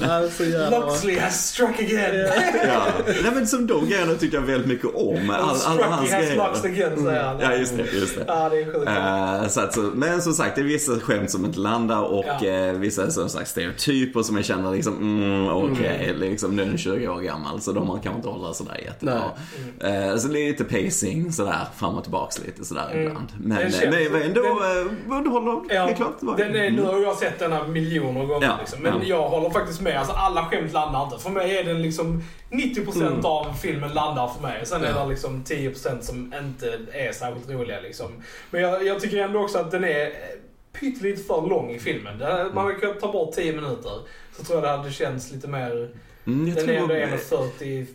ja. 0.00 0.28
så. 0.70 0.70
Loxley 0.80 1.18
has 1.18 1.46
struck 1.48 1.78
again. 1.80 2.28
Ja. 2.66 2.84
Nej 3.22 3.32
men 3.34 3.46
som 3.46 3.66
de 3.66 3.88
grejerna 3.88 4.14
tycker 4.14 4.36
jag 4.36 4.42
väldigt 4.46 4.68
mycket 4.68 4.94
om. 4.94 5.30
All, 5.30 5.40
alla 5.40 5.54
Struck 5.54 5.82
hans 5.84 6.10
grejer. 6.10 6.36
lost 6.36 6.64
again, 6.64 7.04
säger 7.04 7.22
han. 7.22 7.40
Ja, 7.40 7.54
just 7.54 7.76
det. 7.76 7.82
Just 7.92 8.16
det. 8.16 8.24
Ja, 8.26 8.48
det 8.48 8.60
är 8.62 8.64
sjukt. 8.72 8.88
Eh, 9.44 9.48
så 9.48 9.60
att, 9.60 9.74
så, 9.74 9.80
men 9.80 10.22
som 10.22 10.32
sagt, 10.32 10.54
det 10.54 10.60
är 10.60 10.64
vissa 10.64 11.00
skämt 11.00 11.30
som 11.30 11.44
inte 11.44 11.58
landar 11.58 12.02
och 12.02 12.24
Ja. 12.42 12.48
eh, 12.48 12.72
vissa 12.72 13.10
som 13.10 13.28
sagt 13.28 13.48
stereotyper 13.48 14.22
som 14.22 14.36
jag 14.36 14.44
känner 14.44 14.72
liksom, 14.72 14.96
mm, 14.96 15.48
okej, 15.48 16.14
liksom, 16.18 16.56
nu 16.56 16.62
är 16.62 16.66
den 16.66 16.78
20 16.78 17.08
år 17.08 17.20
gammal 17.20 17.60
så 17.60 17.72
de 17.72 18.00
kan 18.00 18.12
man 18.12 18.16
inte 18.16 18.28
hålla 18.28 18.54
sådär 18.54 18.80
jättebra. 18.84 19.22
Eh, 19.80 20.16
så 20.16 20.28
det 20.28 20.40
är 20.40 20.46
lite 20.48 20.64
pacing 20.64 21.32
sådär, 21.32 21.58
fram 21.78 21.94
och 21.94 22.02
tillbaks 22.02 22.38
lite 22.46 22.64
sådär 22.64 22.90
ibland. 22.94 23.28
Men, 23.40 23.58
men, 23.80 24.12
men 24.12 24.22
ändå 24.22 24.40
den- 24.42 25.12
underhåller, 25.18 25.74
Ja, 25.74 25.86
det 25.86 25.92
är 25.92 25.96
klart. 25.96 26.14
Den 26.36 26.56
är, 26.56 26.70
nu 26.70 26.82
har 26.82 27.00
jag 27.00 27.16
sett 27.16 27.38
den 27.38 27.52
här 27.52 27.66
miljoner 27.82 28.24
gånger 28.24 28.46
Ja, 28.46 28.56
liksom. 28.60 28.82
Men 28.82 28.92
ja. 28.94 29.04
jag 29.04 29.28
håller 29.28 29.50
faktiskt 29.50 29.80
med. 29.80 29.98
Alltså, 29.98 30.12
alla 30.14 30.44
skämt 30.44 30.72
landar 30.72 31.04
inte. 31.04 31.18
För 31.18 31.30
mig 31.30 31.58
är 31.58 31.64
den 31.64 31.82
liksom 31.82 32.22
90% 32.50 33.24
av 33.24 33.52
filmen 33.62 33.92
landar 33.92 34.28
för 34.28 34.42
mig. 34.42 34.66
Sen 34.66 34.84
är 34.84 34.88
Ja. 34.90 35.02
det 35.04 35.10
liksom 35.10 35.44
10% 35.44 36.00
som 36.00 36.34
inte 36.44 36.78
är 36.92 37.12
särskilt 37.12 37.50
roliga 37.50 37.80
liksom. 37.80 38.06
Men 38.50 38.62
jag, 38.62 38.86
jag 38.86 39.00
tycker 39.00 39.16
ändå 39.18 39.40
också 39.42 39.58
att 39.58 39.70
den 39.70 39.84
är 39.84 40.12
pyttelite 40.80 41.22
för 41.22 41.46
lång 41.48 41.70
i 41.70 41.78
filmen. 41.78 42.18
Man 42.54 42.64
hade 42.66 42.74
kunnat 42.74 43.00
ta 43.00 43.12
bort 43.12 43.34
10 43.34 43.52
minuter. 43.52 43.92
Så 44.36 44.44
tror 44.44 44.58
jag 44.58 44.64
det 44.64 44.76
hade 44.78 44.92
känts 44.92 45.32
lite 45.32 45.48
mer... 45.48 45.90
Mm, 46.26 46.48
jag 46.48 46.56
Den 46.56 46.68
är 46.70 46.78
tror, 46.80 46.92
ändå 46.92 47.16
1.45 47.16 47.86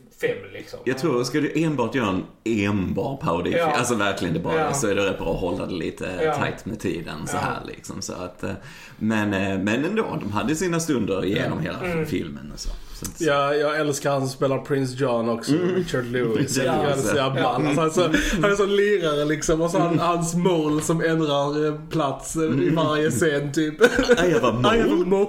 liksom. 0.53 0.79
Jag 0.83 0.97
tror, 0.97 1.24
ska 1.24 1.39
du 1.41 1.51
enbart 1.56 1.95
göra 1.95 2.07
en 2.09 2.24
enbar 2.44 3.18
parodi, 3.18 3.53
Ja. 3.57 3.65
alltså 3.71 3.95
verkligen 3.95 4.33
det 4.33 4.39
bara, 4.39 4.56
Ja. 4.59 4.74
så 4.74 4.88
är 4.88 4.95
det 4.95 5.09
rätt 5.09 5.18
bra 5.18 5.33
att 5.33 5.39
hålla 5.39 5.65
det 5.65 5.74
lite 5.75 6.09
Ja. 6.24 6.33
tight 6.35 6.65
med 6.65 6.79
tiden 6.79 7.27
så 7.27 7.35
Ja. 7.35 7.39
här 7.39 7.59
liksom. 7.68 8.01
Så 8.01 8.13
att, 8.13 8.44
eh, 8.44 8.51
men, 8.97 9.33
eh, 9.33 9.57
men 9.59 9.85
ändå, 9.85 10.18
de 10.21 10.31
hade 10.31 10.56
sina 10.56 10.79
stunder 10.79 11.24
genom 11.24 11.59
hela 11.59 11.79
Mm. 11.79 12.06
filmen 12.06 12.51
och 12.53 12.59
så. 12.59 12.69
Ja, 13.18 13.53
jag 13.53 13.79
älskar 13.79 14.12
han 14.12 14.19
som 14.21 14.30
spelar 14.30 14.57
Prince 14.57 14.95
John 15.03 15.30
också, 15.30 15.51
Richard 15.75 16.06
Lewis. 16.06 16.57
Jag 16.57 16.65
tycker 16.65 16.69
han 16.69 16.85
är 16.85 16.95
så 16.95 17.15
jävla 17.15 17.41
ball. 17.44 17.80
Alltså, 17.80 18.01
han, 18.01 18.12
är 18.13 18.18
så, 18.18 18.41
han 18.41 18.51
är 18.51 18.56
så 18.56 18.65
lirare 18.65 19.25
liksom. 19.25 19.62
Och 19.62 19.71
så 19.71 19.80
han, 19.80 20.00
hans 20.00 20.35
mål 20.35 20.81
som 20.81 21.01
ändrar 21.01 21.65
eh, 21.68 21.75
plats 21.89 22.35
eh, 22.35 22.41
i 22.44 22.69
varje 22.69 23.12
scen 23.12 23.51
typ. 23.53 23.81
I 23.81 24.31
have 24.33 24.47
a 24.47 24.51
mole. 24.53 24.77
I 24.77 24.81
have 24.81 24.91
a 24.94 25.06
mole. 25.06 25.27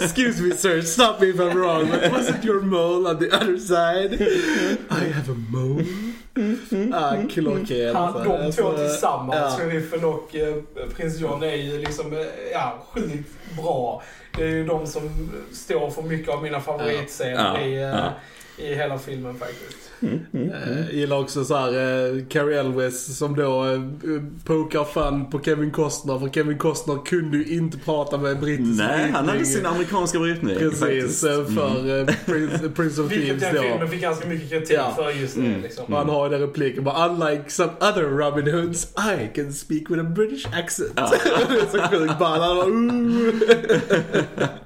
Excuse 0.00 0.42
me 0.42 0.54
sir, 0.56 0.80
stop 0.82 1.14
me 1.20 1.26
if 1.26 1.36
I'm 1.36 1.54
wrong. 1.54 1.81
But 1.90 2.12
was 2.12 2.28
it 2.28 2.44
your 2.44 2.60
mole 2.60 3.06
on 3.06 3.18
the 3.18 3.36
other 3.36 3.58
side? 3.58 4.12
I 4.90 5.12
have 5.12 5.32
a 5.32 5.36
mole. 5.50 5.84
Ah, 6.92 7.16
klockren. 7.30 7.96
Han, 7.96 8.08
alltså. 8.08 8.18
de 8.22 8.52
två 8.52 8.68
Alltså, 8.68 8.76
tillsammans, 8.76 9.56
ja. 9.58 9.58
sheriffen 9.58 10.04
och 10.04 10.36
eh, 10.36 10.54
prins 10.96 11.20
John, 11.20 11.42
är 11.42 11.56
ju 11.56 11.78
liksom, 11.78 12.12
eh, 12.12 12.18
ja, 12.52 12.86
sjukt 12.92 13.30
bra. 13.56 14.02
Det 14.36 14.42
är 14.42 14.48
ju 14.48 14.64
de 14.66 14.86
som 14.86 15.30
står 15.52 15.90
för 15.90 16.02
mycket 16.02 16.28
av 16.28 16.42
mina 16.42 16.60
favoritscener 16.60 17.58
Ja, 17.58 17.60
i, 17.60 17.74
eh, 17.74 17.80
ja. 17.80 18.12
I 18.62 18.74
hela 18.74 18.98
filmen 18.98 19.34
faktiskt. 19.38 19.78
Jag 20.32 20.92
gillar 20.92 21.18
också 21.18 21.44
så 21.44 21.56
här, 21.56 21.68
eh, 21.68 22.24
Carrie 22.28 22.60
Elwes 22.60 23.18
som 23.18 23.36
då 23.36 23.64
eh, 23.64 23.80
pokar 24.44 24.84
fun 24.84 25.30
på 25.30 25.40
Kevin 25.40 25.70
Costner. 25.70 26.18
För 26.18 26.28
Kevin 26.28 26.58
Costner 26.58 26.98
kunde 27.04 27.36
ju 27.36 27.56
inte 27.56 27.78
prata 27.78 28.18
med 28.18 28.40
brittisk 28.40 28.78
Nej, 28.78 29.02
han 29.10 29.14
hade 29.14 29.26
brytning. 29.38 29.46
sin 29.56 29.66
amerikanska 29.66 30.18
brytning 30.18 30.58
Precis, 30.58 30.80
faktiskt. 30.80 31.24
eh, 31.24 31.44
för 31.44 31.98
eh, 32.00 32.06
Prince, 32.26 32.68
Prince 32.68 33.02
of 33.02 33.10
Vilket 33.12 33.26
Thieves 33.28 33.42
den 33.42 33.54
då. 33.54 33.62
filmen 33.62 33.88
fick 33.88 34.00
ganska 34.00 34.28
mycket 34.28 34.50
kritik 34.50 34.76
Ja. 34.76 34.92
för 34.96 35.10
just 35.20 35.34
det. 35.36 35.40
Mm. 35.46 35.62
Liksom. 35.62 35.92
Han 35.92 36.08
har 36.08 36.24
ju 36.26 36.30
den 36.30 36.40
repliken 36.40 36.84
bara 36.84 37.08
Unlike 37.08 37.50
some 37.50 37.72
other 37.80 38.02
Robin 38.02 38.54
Hoods, 38.54 38.84
I 38.84 39.36
can 39.36 39.52
speak 39.52 39.90
with 39.90 40.00
a 40.00 40.04
British 40.16 40.46
accent. 40.58 40.96
det 40.96 41.02
är 41.02 41.70
så 41.72 41.78
sjukt. 41.96 42.12
Han 42.12 42.18
bara. 42.18 42.64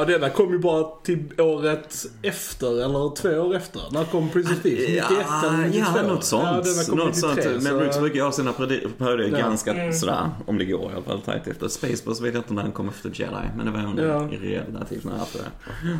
Ja, 0.00 0.04
och 0.04 0.10
denna 0.10 0.30
kom 0.30 0.52
ju 0.52 0.58
bara 0.58 0.84
till 1.02 1.40
året 1.40 2.06
efter, 2.22 2.84
eller 2.84 3.14
två 3.16 3.28
år 3.28 3.56
efter. 3.56 3.82
När 3.92 4.04
kom 4.04 4.28
Prince 4.30 4.52
of 4.52 4.62
Thieves? 4.62 4.88
91 4.88 5.26
eller 5.44 5.66
92? 5.66 5.86
Ja, 5.96 6.02
något 6.02 6.24
sånt. 6.24 6.44
Ja, 6.44 6.94
något 6.94 7.06
93, 7.06 7.12
sånt. 7.14 7.42
så- 7.42 7.68
Men 7.68 7.78
Brooks 7.78 7.98
brukar 7.98 8.22
ha 8.24 8.32
sina 8.32 8.52
parodier 8.52 9.30
Ja. 9.32 9.38
ganska 9.38 9.72
Mm. 9.74 9.92
sådär, 9.92 10.30
om 10.46 10.58
det 10.58 10.64
går 10.64 10.90
i 10.90 10.94
alla 10.94 11.02
fall, 11.04 11.20
tajt 11.20 11.46
efter. 11.46 11.68
Spaceballs 11.68 12.20
vet 12.20 12.34
jag 12.34 12.40
inte 12.40 12.54
när 12.54 12.62
den 12.62 12.72
kom 12.72 12.88
efter 12.88 13.10
Jedi, 13.14 13.32
men 13.56 13.66
det 13.66 13.72
var 13.72 13.80
nog 13.80 13.98
Ja. 14.00 14.28
relativt 14.40 15.04
nära 15.04 15.22
efter 15.22 15.38
det. 15.38 15.98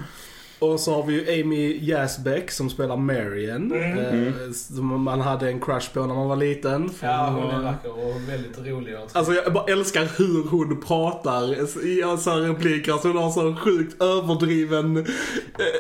Och 0.61 0.81
så 0.81 0.95
har 0.95 1.07
vi 1.07 1.13
ju 1.15 1.43
Amy 1.43 1.79
Jasbeck 1.83 2.51
som 2.51 2.71
spelar 2.71 2.97
Marion. 2.97 3.73
Mm. 3.73 4.27
Eh, 4.27 4.33
som 4.53 5.03
man 5.03 5.21
hade 5.21 5.49
en 5.49 5.61
crush 5.61 5.93
på 5.93 6.07
när 6.07 6.15
man 6.15 6.29
var 6.29 6.37
liten. 6.37 6.91
För 6.91 7.07
Ja, 7.07 7.27
hon 7.31 7.51
är 7.51 7.57
var- 7.57 7.63
vacker 7.63 7.91
och 8.07 8.29
väldigt 8.29 8.59
rolig. 8.59 8.95
och- 8.97 9.09
Alltså 9.13 9.33
jag 9.33 9.53
bara 9.53 9.65
älskar 9.73 10.09
hur 10.19 10.49
hon 10.51 10.81
pratar 10.81 11.55
i 11.87 12.03
alltså, 12.03 12.31
repliker. 12.31 12.93
Alltså 12.93 13.09
hon 13.09 13.17
har 13.17 13.31
så 13.31 13.55
sjukt 13.57 14.03
överdriven 14.03 14.97
eh, 14.97 15.05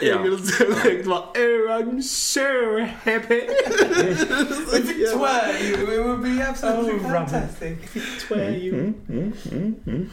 Ja. 0.03 0.19
engelsk 0.19 0.59
dialekt. 0.59 1.07
Bara, 1.09 1.19
oh 1.21 1.71
I'm 1.81 2.03
so 2.03 2.41
happy. 3.11 3.41
Swear 5.07 5.55
you, 5.63 5.95
it 5.95 6.07
would 6.07 6.23
be 6.23 6.49
absolutely 6.49 6.93
Oh, 7.01 7.11
fantastic. 7.13 7.79
Mm, 8.31 8.95
mm, 9.09 9.33
mm, 9.53 9.75
mm. 9.87 10.07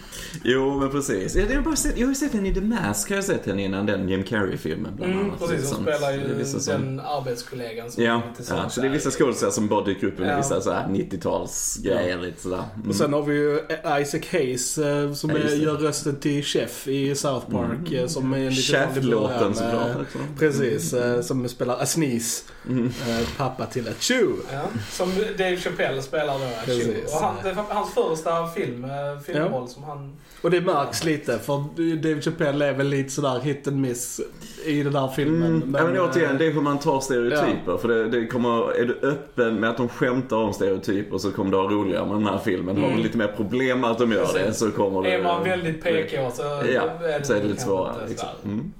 Jo, 0.43 0.79
men 0.79 0.89
precis. 0.89 1.35
Jag 1.35 1.47
har, 1.55 1.61
bara 1.61 1.75
sett, 1.75 1.97
jag 1.97 2.05
har 2.05 2.11
ju 2.11 2.15
sett 2.15 2.33
henne 2.33 2.49
i 2.49 2.53
The 2.53 2.61
Mask, 2.61 3.09
har 3.09 3.15
jag 3.15 3.25
sett 3.25 3.45
henne 3.45 3.63
innan 3.63 3.85
den 3.85 4.09
Jim 4.09 4.23
Carrey-filmen 4.57 4.95
bland 4.95 5.11
Mm, 5.13 5.25
annat. 5.25 5.39
precis, 5.39 5.57
hon 5.57 5.65
Sånt. 5.75 5.81
spelar 5.81 6.11
Det 6.11 6.23
är 6.23 6.27
ju 6.27 6.33
vissa 6.33 6.59
som- 6.59 6.73
den 6.73 6.99
arbetskollegan 6.99 7.91
som 7.91 8.03
Ja, 8.03 8.13
är 8.13 8.39
lite 8.39 8.53
ja, 8.55 8.69
så 8.69 8.81
det 8.81 8.87
är 8.87 8.91
vissa 8.91 9.11
skådespelare 9.11 9.53
som 9.53 9.67
bara 9.67 9.85
dyker 9.85 10.07
upp 10.07 10.19
med 10.19 10.33
Ja. 10.33 10.37
vissa 10.37 10.61
så 10.61 10.71
här 10.71 10.87
90-talsgrejer 10.87 12.21
lite 12.21 12.41
sådär. 12.41 12.63
Mm. 12.75 12.89
Och 12.89 12.95
sen 12.95 13.13
har 13.13 13.21
vi 13.21 13.35
ju 13.35 13.59
Isaac 14.01 14.21
Hayes 14.31 14.77
eh, 14.77 15.13
som 15.13 15.29
Ja, 15.29 15.37
är, 15.37 15.55
gör 15.55 15.77
rösten 15.77 16.15
till 16.15 16.43
Chef 16.43 16.87
i 16.87 17.15
South 17.15 17.51
Park. 17.51 17.91
eh, 17.91 18.07
Som 18.07 18.33
är 18.33 18.37
en 18.37 18.51
Chef-låten 18.51 19.53
såklart 19.53 19.95
också. 20.01 20.17
Precis, 20.39 20.93
eh, 20.93 21.21
som 21.21 21.49
spelar 21.49 21.81
Asnis. 21.81 22.45
Mm. 22.69 22.85
eh, 22.87 23.27
Pappa 23.37 23.65
till 23.65 23.87
Achoo. 23.89 24.35
Ja, 24.53 24.61
som 24.91 25.09
Dave 25.37 25.57
Chappelle 25.57 26.01
spelar 26.01 26.33
då. 26.33 26.49
Precis. 26.65 26.85
Precis. 26.87 27.13
Och 27.13 27.19
han, 27.21 27.35
det 27.43 27.53
var 27.53 27.63
hans 27.69 27.93
första 27.93 28.47
film, 28.47 28.83
eh, 28.85 29.19
filmroll 29.25 29.67
som 29.69 29.83
han... 29.83 30.15
Och 30.41 30.51
det 30.51 30.61
märks 30.61 31.03
lite 31.03 31.39
för 31.39 31.63
Dave 31.95 32.21
Chappelle 32.21 32.65
är 32.65 32.73
väl 32.73 32.87
lite 32.87 33.09
sådär 33.09 33.39
hit 33.39 33.67
and 33.67 33.81
miss 33.81 34.21
i 34.65 34.83
den 34.83 34.95
här 34.95 35.07
filmen. 35.07 35.55
Mm. 35.55 35.71
Men, 35.71 35.81
ja, 35.85 35.87
men 35.91 36.01
återigen, 36.01 36.31
eh, 36.31 36.37
det 36.37 36.45
är 36.45 36.51
hur 36.51 36.61
man 36.61 36.79
tar 36.79 36.99
stereotyper. 36.99 37.77
För 37.77 37.87
det, 37.87 38.09
det 38.09 38.27
kommer, 38.27 38.71
är 38.79 38.85
du 38.85 38.99
öppen 39.07 39.55
med 39.59 39.69
att 39.69 39.77
de 39.77 39.89
skämtar 39.89 40.37
om 40.37 40.53
stereotyper 40.53 41.17
så 41.17 41.31
kommer 41.31 41.51
du 41.51 41.57
ha 41.57 41.63
roligare 41.69 42.05
med 42.05 42.15
den 42.15 42.25
här 42.25 42.37
filmen. 42.37 42.77
Har 42.77 42.89
du 42.89 42.95
lite 43.03 43.17
mer 43.17 43.27
problem 43.27 43.79
med 43.81 43.89
att 43.91 43.97
de 43.99 44.11
gör 44.11 44.21
det 44.33 44.39
Precis. 44.39 44.57
så 44.57 44.71
kommer 44.71 45.01
du... 45.01 45.09
Är 45.09 45.23
man 45.23 45.43
väldigt 45.43 45.83
PK 45.83 46.31
så 46.33 46.41
Ja, 46.43 46.81
är 47.07 47.19
det, 47.19 47.25
så 47.25 47.33
är 47.33 47.41
det 47.41 47.47
lite 47.47 47.61
svårare. 47.61 48.07
Liksom. 48.09 48.29
Mm. 48.45 48.71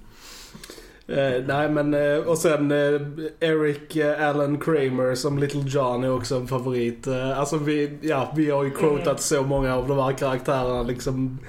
Eh, 1.10 1.44
nej 1.48 1.70
men, 1.70 1.94
eh, 1.94 2.18
och 2.18 2.38
sen 2.38 2.72
eh, 2.72 3.02
Eric 3.40 3.96
eh, 3.96 4.30
Allen 4.30 4.58
Kramer 4.60 5.16
som 5.16 5.38
Little 5.40 5.64
John 5.68 6.04
är 6.04 6.16
också 6.16 6.36
en 6.36 6.48
favorit. 6.48 7.08
Eh, 7.08 7.40
alltså 7.40 7.58
vi, 7.58 7.98
ja, 8.02 8.34
vi 8.36 8.50
har 8.52 8.64
ju 8.64 8.70
quotat 8.70 9.06
Mm. 9.08 9.18
så 9.18 9.44
många 9.44 9.76
av 9.76 9.88
de 9.88 9.98
här 9.98 10.12
karaktärerna 10.12 10.84
liksom 10.84 11.40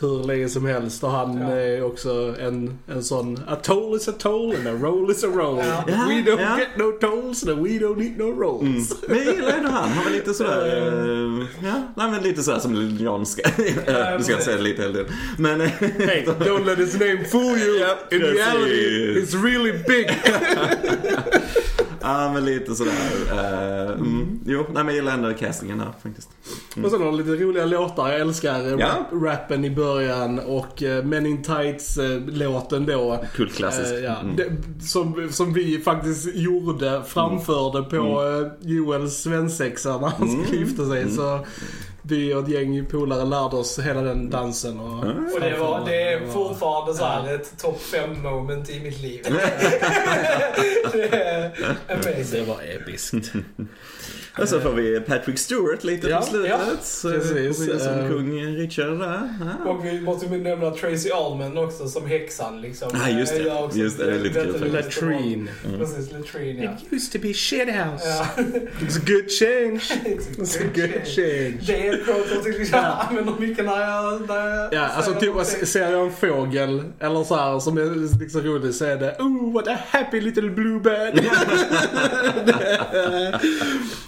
hur 0.00 0.24
länge 0.26 0.48
som 0.48 0.66
helst 0.66 1.04
och 1.04 1.10
han 1.10 1.40
Ja. 1.40 1.48
är 1.50 1.84
också 1.84 2.34
en, 2.40 2.78
en 2.88 3.04
sån 3.04 3.40
A 3.48 3.56
toll 3.62 3.96
is 3.96 4.08
a 4.08 4.12
toll 4.18 4.56
and 4.56 4.66
a 4.68 4.72
roll 4.72 5.10
is 5.10 5.24
a 5.24 5.26
roll. 5.26 5.58
Ja. 5.58 5.84
We 5.86 6.14
don't 6.14 6.40
ja. 6.40 6.58
get 6.58 6.68
no 6.76 6.92
tolls 6.92 7.42
and 7.48 7.62
we 7.66 7.68
don't 7.70 7.96
need 7.98 8.18
no 8.18 8.24
rolls. 8.42 8.62
Mm. 8.62 8.84
Men 9.08 9.26
jag 9.26 9.34
gillar 9.34 9.52
ändå 9.58 9.70
han. 9.70 9.88
Han 9.88 10.04
var 10.04 10.10
lite 10.10 10.34
sådär... 10.34 10.66
eh, 10.66 11.46
ja, 11.68 11.82
nej, 11.96 12.10
men 12.10 12.22
lite 12.22 12.42
sådär 12.42 12.58
som 12.58 12.74
Little 12.74 13.04
John 13.04 13.26
ska... 13.26 13.42
du 14.18 14.22
ska 14.24 14.32
inte 14.32 14.44
säga 14.44 14.56
lite 14.58 14.82
hela 14.82 14.94
tiden. 14.94 15.12
Men... 15.38 15.60
eh, 15.60 15.68
Hey, 15.98 16.24
don't 16.24 16.64
let 16.64 16.78
his 16.78 16.94
name 16.94 17.24
fool 17.24 17.58
you. 17.58 17.78
Ja, 17.78 17.98
In 18.10 18.20
reality, 18.20 19.20
it's 19.20 19.42
really 19.44 19.72
big. 19.86 20.06
ja, 22.02 22.32
men 22.32 22.44
lite 22.44 22.74
sådär. 22.74 22.92
eh, 23.32 23.90
mm. 23.90 24.40
Jo, 24.46 24.58
nej, 24.64 24.72
men 24.74 24.86
jag 24.86 24.94
gillar 24.94 25.12
ändå 25.12 25.34
castingen 25.34 25.78
där 25.78 25.92
faktiskt. 26.02 26.30
Och 26.84 26.90
sen 26.90 27.00
har 27.02 27.06
de 27.06 27.16
lite 27.16 27.44
roliga 27.44 27.64
låtar. 27.64 28.08
Jag 28.10 28.20
älskar 28.20 28.60
eh, 28.60 28.70
Ja. 28.80 28.86
rap, 28.88 29.22
rappen 29.22 29.64
i 29.64 29.70
början 29.70 30.38
och 30.38 30.82
uh, 30.82 31.04
Men 31.04 31.26
in 31.26 31.42
Tights-låten 31.42 32.86
då. 32.86 33.24
Kultklassisk. 33.34 33.92
Eh, 33.92 33.98
ja, 34.00 34.16
Mm. 34.22 34.36
det, 34.36 34.52
som, 34.84 35.28
som 35.32 35.52
vi 35.52 35.78
faktiskt 35.78 36.34
gjorde, 36.34 37.02
framförde 37.06 37.82
på 37.82 37.96
Mm. 37.96 38.44
eh, 38.44 38.50
Joels 38.60 39.22
svensexa 39.22 39.98
när 39.98 40.08
han 40.08 40.28
Mm. 40.28 40.44
skulle 40.44 40.60
gifta 40.60 40.88
sig. 40.88 41.02
Mm. 41.02 41.14
Så 41.16 41.46
vi 42.02 42.34
och 42.34 42.42
ett 42.42 42.48
gäng 42.48 42.86
polare 42.86 43.24
lärde 43.24 43.56
oss 43.56 43.78
hela 43.78 44.02
den 44.02 44.30
dansen. 44.30 44.80
Och, 44.80 45.02
Mm. 45.04 45.32
Och 45.34 45.40
det, 45.40 45.56
var, 45.58 45.84
det 45.86 46.02
är 46.12 46.26
fortfarande 46.26 46.94
så 46.94 47.04
här 47.04 47.34
ett 47.34 47.58
topp 47.58 47.80
5 47.82 48.22
moment 48.22 48.70
i 48.70 48.80
mitt 48.80 49.00
liv. 49.00 49.20
det 50.92 51.14
är 51.16 51.52
amazing. 51.88 52.26
Det 52.32 52.42
var 52.48 52.60
episkt. 52.62 53.32
Och 54.38 54.48
så 54.48 54.60
får 54.60 54.72
vi 54.72 55.00
Patrick 55.00 55.38
Stewart 55.38 55.84
lite 55.84 56.08
Ja, 56.08 56.18
på 56.18 56.22
slutet. 56.26 56.50
ja, 56.50 56.58
precis. 57.02 57.32
precis 57.32 57.66
som 57.84 57.92
Eh, 57.98 58.08
kung 58.08 58.40
Richard 58.56 58.98
där. 58.98 59.28
Ja. 59.64 59.70
Och 59.70 59.84
vi 59.86 60.00
måste 60.00 60.26
ju 60.26 60.38
nämna 60.42 60.70
Tracy 60.70 61.10
Allman 61.10 61.58
också 61.58 61.88
som 61.88 62.06
häxan 62.06 62.60
liksom. 62.60 62.90
Ah, 63.04 63.08
just 63.08 63.36
det. 63.36 63.50
Har 63.50 63.64
också 63.64 63.78
Just 63.78 63.98
det, 63.98 64.06
det 64.06 64.12
är 64.14 64.18
lite 64.18 64.40
kul. 64.58 64.72
Latrine. 64.72 65.50
Precis, 65.78 66.12
Latrine 66.12 66.64
ja. 66.64 66.70
It 66.86 66.92
used 66.92 67.12
to 67.12 67.18
be 67.28 67.34
shithouse. 67.34 68.04
ja. 68.08 68.26
It's 68.80 68.98
a 68.98 69.02
good 69.06 69.30
change. 69.30 69.80
It's 70.04 70.38
It's 70.38 70.60
a 70.60 70.68
good 70.74 71.06
change. 71.06 71.58
Det 71.66 71.88
är 71.88 71.94
ett 71.94 72.04
quote 72.04 72.34
jag 72.34 72.44
tycker 72.44 72.76
jag 72.76 72.84
använder 73.08 73.32
mycket 73.38 73.64
när 73.64 73.80
jag... 73.80 74.28
När 74.28 74.48
jag 74.56 74.74
Ja, 74.74 74.86
alltså 74.86 75.14
typ 75.14 75.46
ser 75.68 75.90
jag 75.92 76.06
en 76.06 76.12
fågel 76.12 76.82
eller 77.00 77.24
så 77.24 77.36
här 77.36 77.60
som 77.60 77.78
är 77.78 78.18
liksom 78.20 78.40
rolig 78.40 78.74
så 78.74 78.84
är 78.84 78.96
det 78.96 79.16
Oh 79.18 79.52
what 79.52 79.68
a 79.68 79.76
happy 79.90 80.20
little 80.20 80.50
bluebird. 80.50 81.24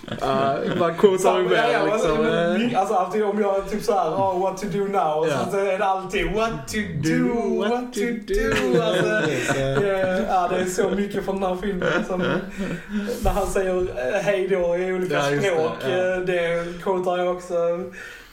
Ja, 0.21 0.55
man 0.79 0.95
quotar 0.95 1.39
ju 1.39 1.49
med 1.49 1.71
ja, 1.73 1.85
liksom. 1.85 2.11
alltså, 2.11 2.33
eh, 2.73 2.81
Alltså 2.81 2.95
alltid 2.95 3.25
om 3.25 3.41
jag 3.41 3.71
typ 3.71 3.83
såhär, 3.83 4.11
oh, 4.11 4.41
what 4.43 4.59
to 4.61 4.67
do 4.73 4.85
now. 4.85 5.19
Och 5.19 5.29
Ja. 5.29 5.39
så 5.51 5.57
är 5.59 5.79
det 5.79 5.85
alltid 5.85 6.33
what 6.33 6.69
to 6.69 6.79
do, 7.03 7.19
Do, 7.19 7.59
what 7.59 7.93
to 7.95 8.01
do. 8.27 8.83
Alltså, 8.83 9.05
det, 9.55 10.27
ja, 10.29 10.49
det 10.49 10.57
är 10.61 10.65
så 10.65 10.91
mycket 10.91 11.25
från 11.25 11.41
den 11.41 11.51
här 11.51 11.57
filmen. 11.63 12.05
Som, 12.09 12.19
när 13.25 13.31
han 13.31 13.47
säger 13.47 13.77
eh, 13.81 14.21
hej 14.23 14.49
då 14.49 14.77
i 14.77 14.93
olika 14.93 15.15
Ja, 15.15 15.31
just 15.31 15.43
det, 15.43 15.51
språk. 15.51 15.71
ja. 15.83 15.89
eh, 15.89 16.19
Det 16.19 16.65
quotar 16.83 17.19
jag 17.19 17.37
också 17.37 17.55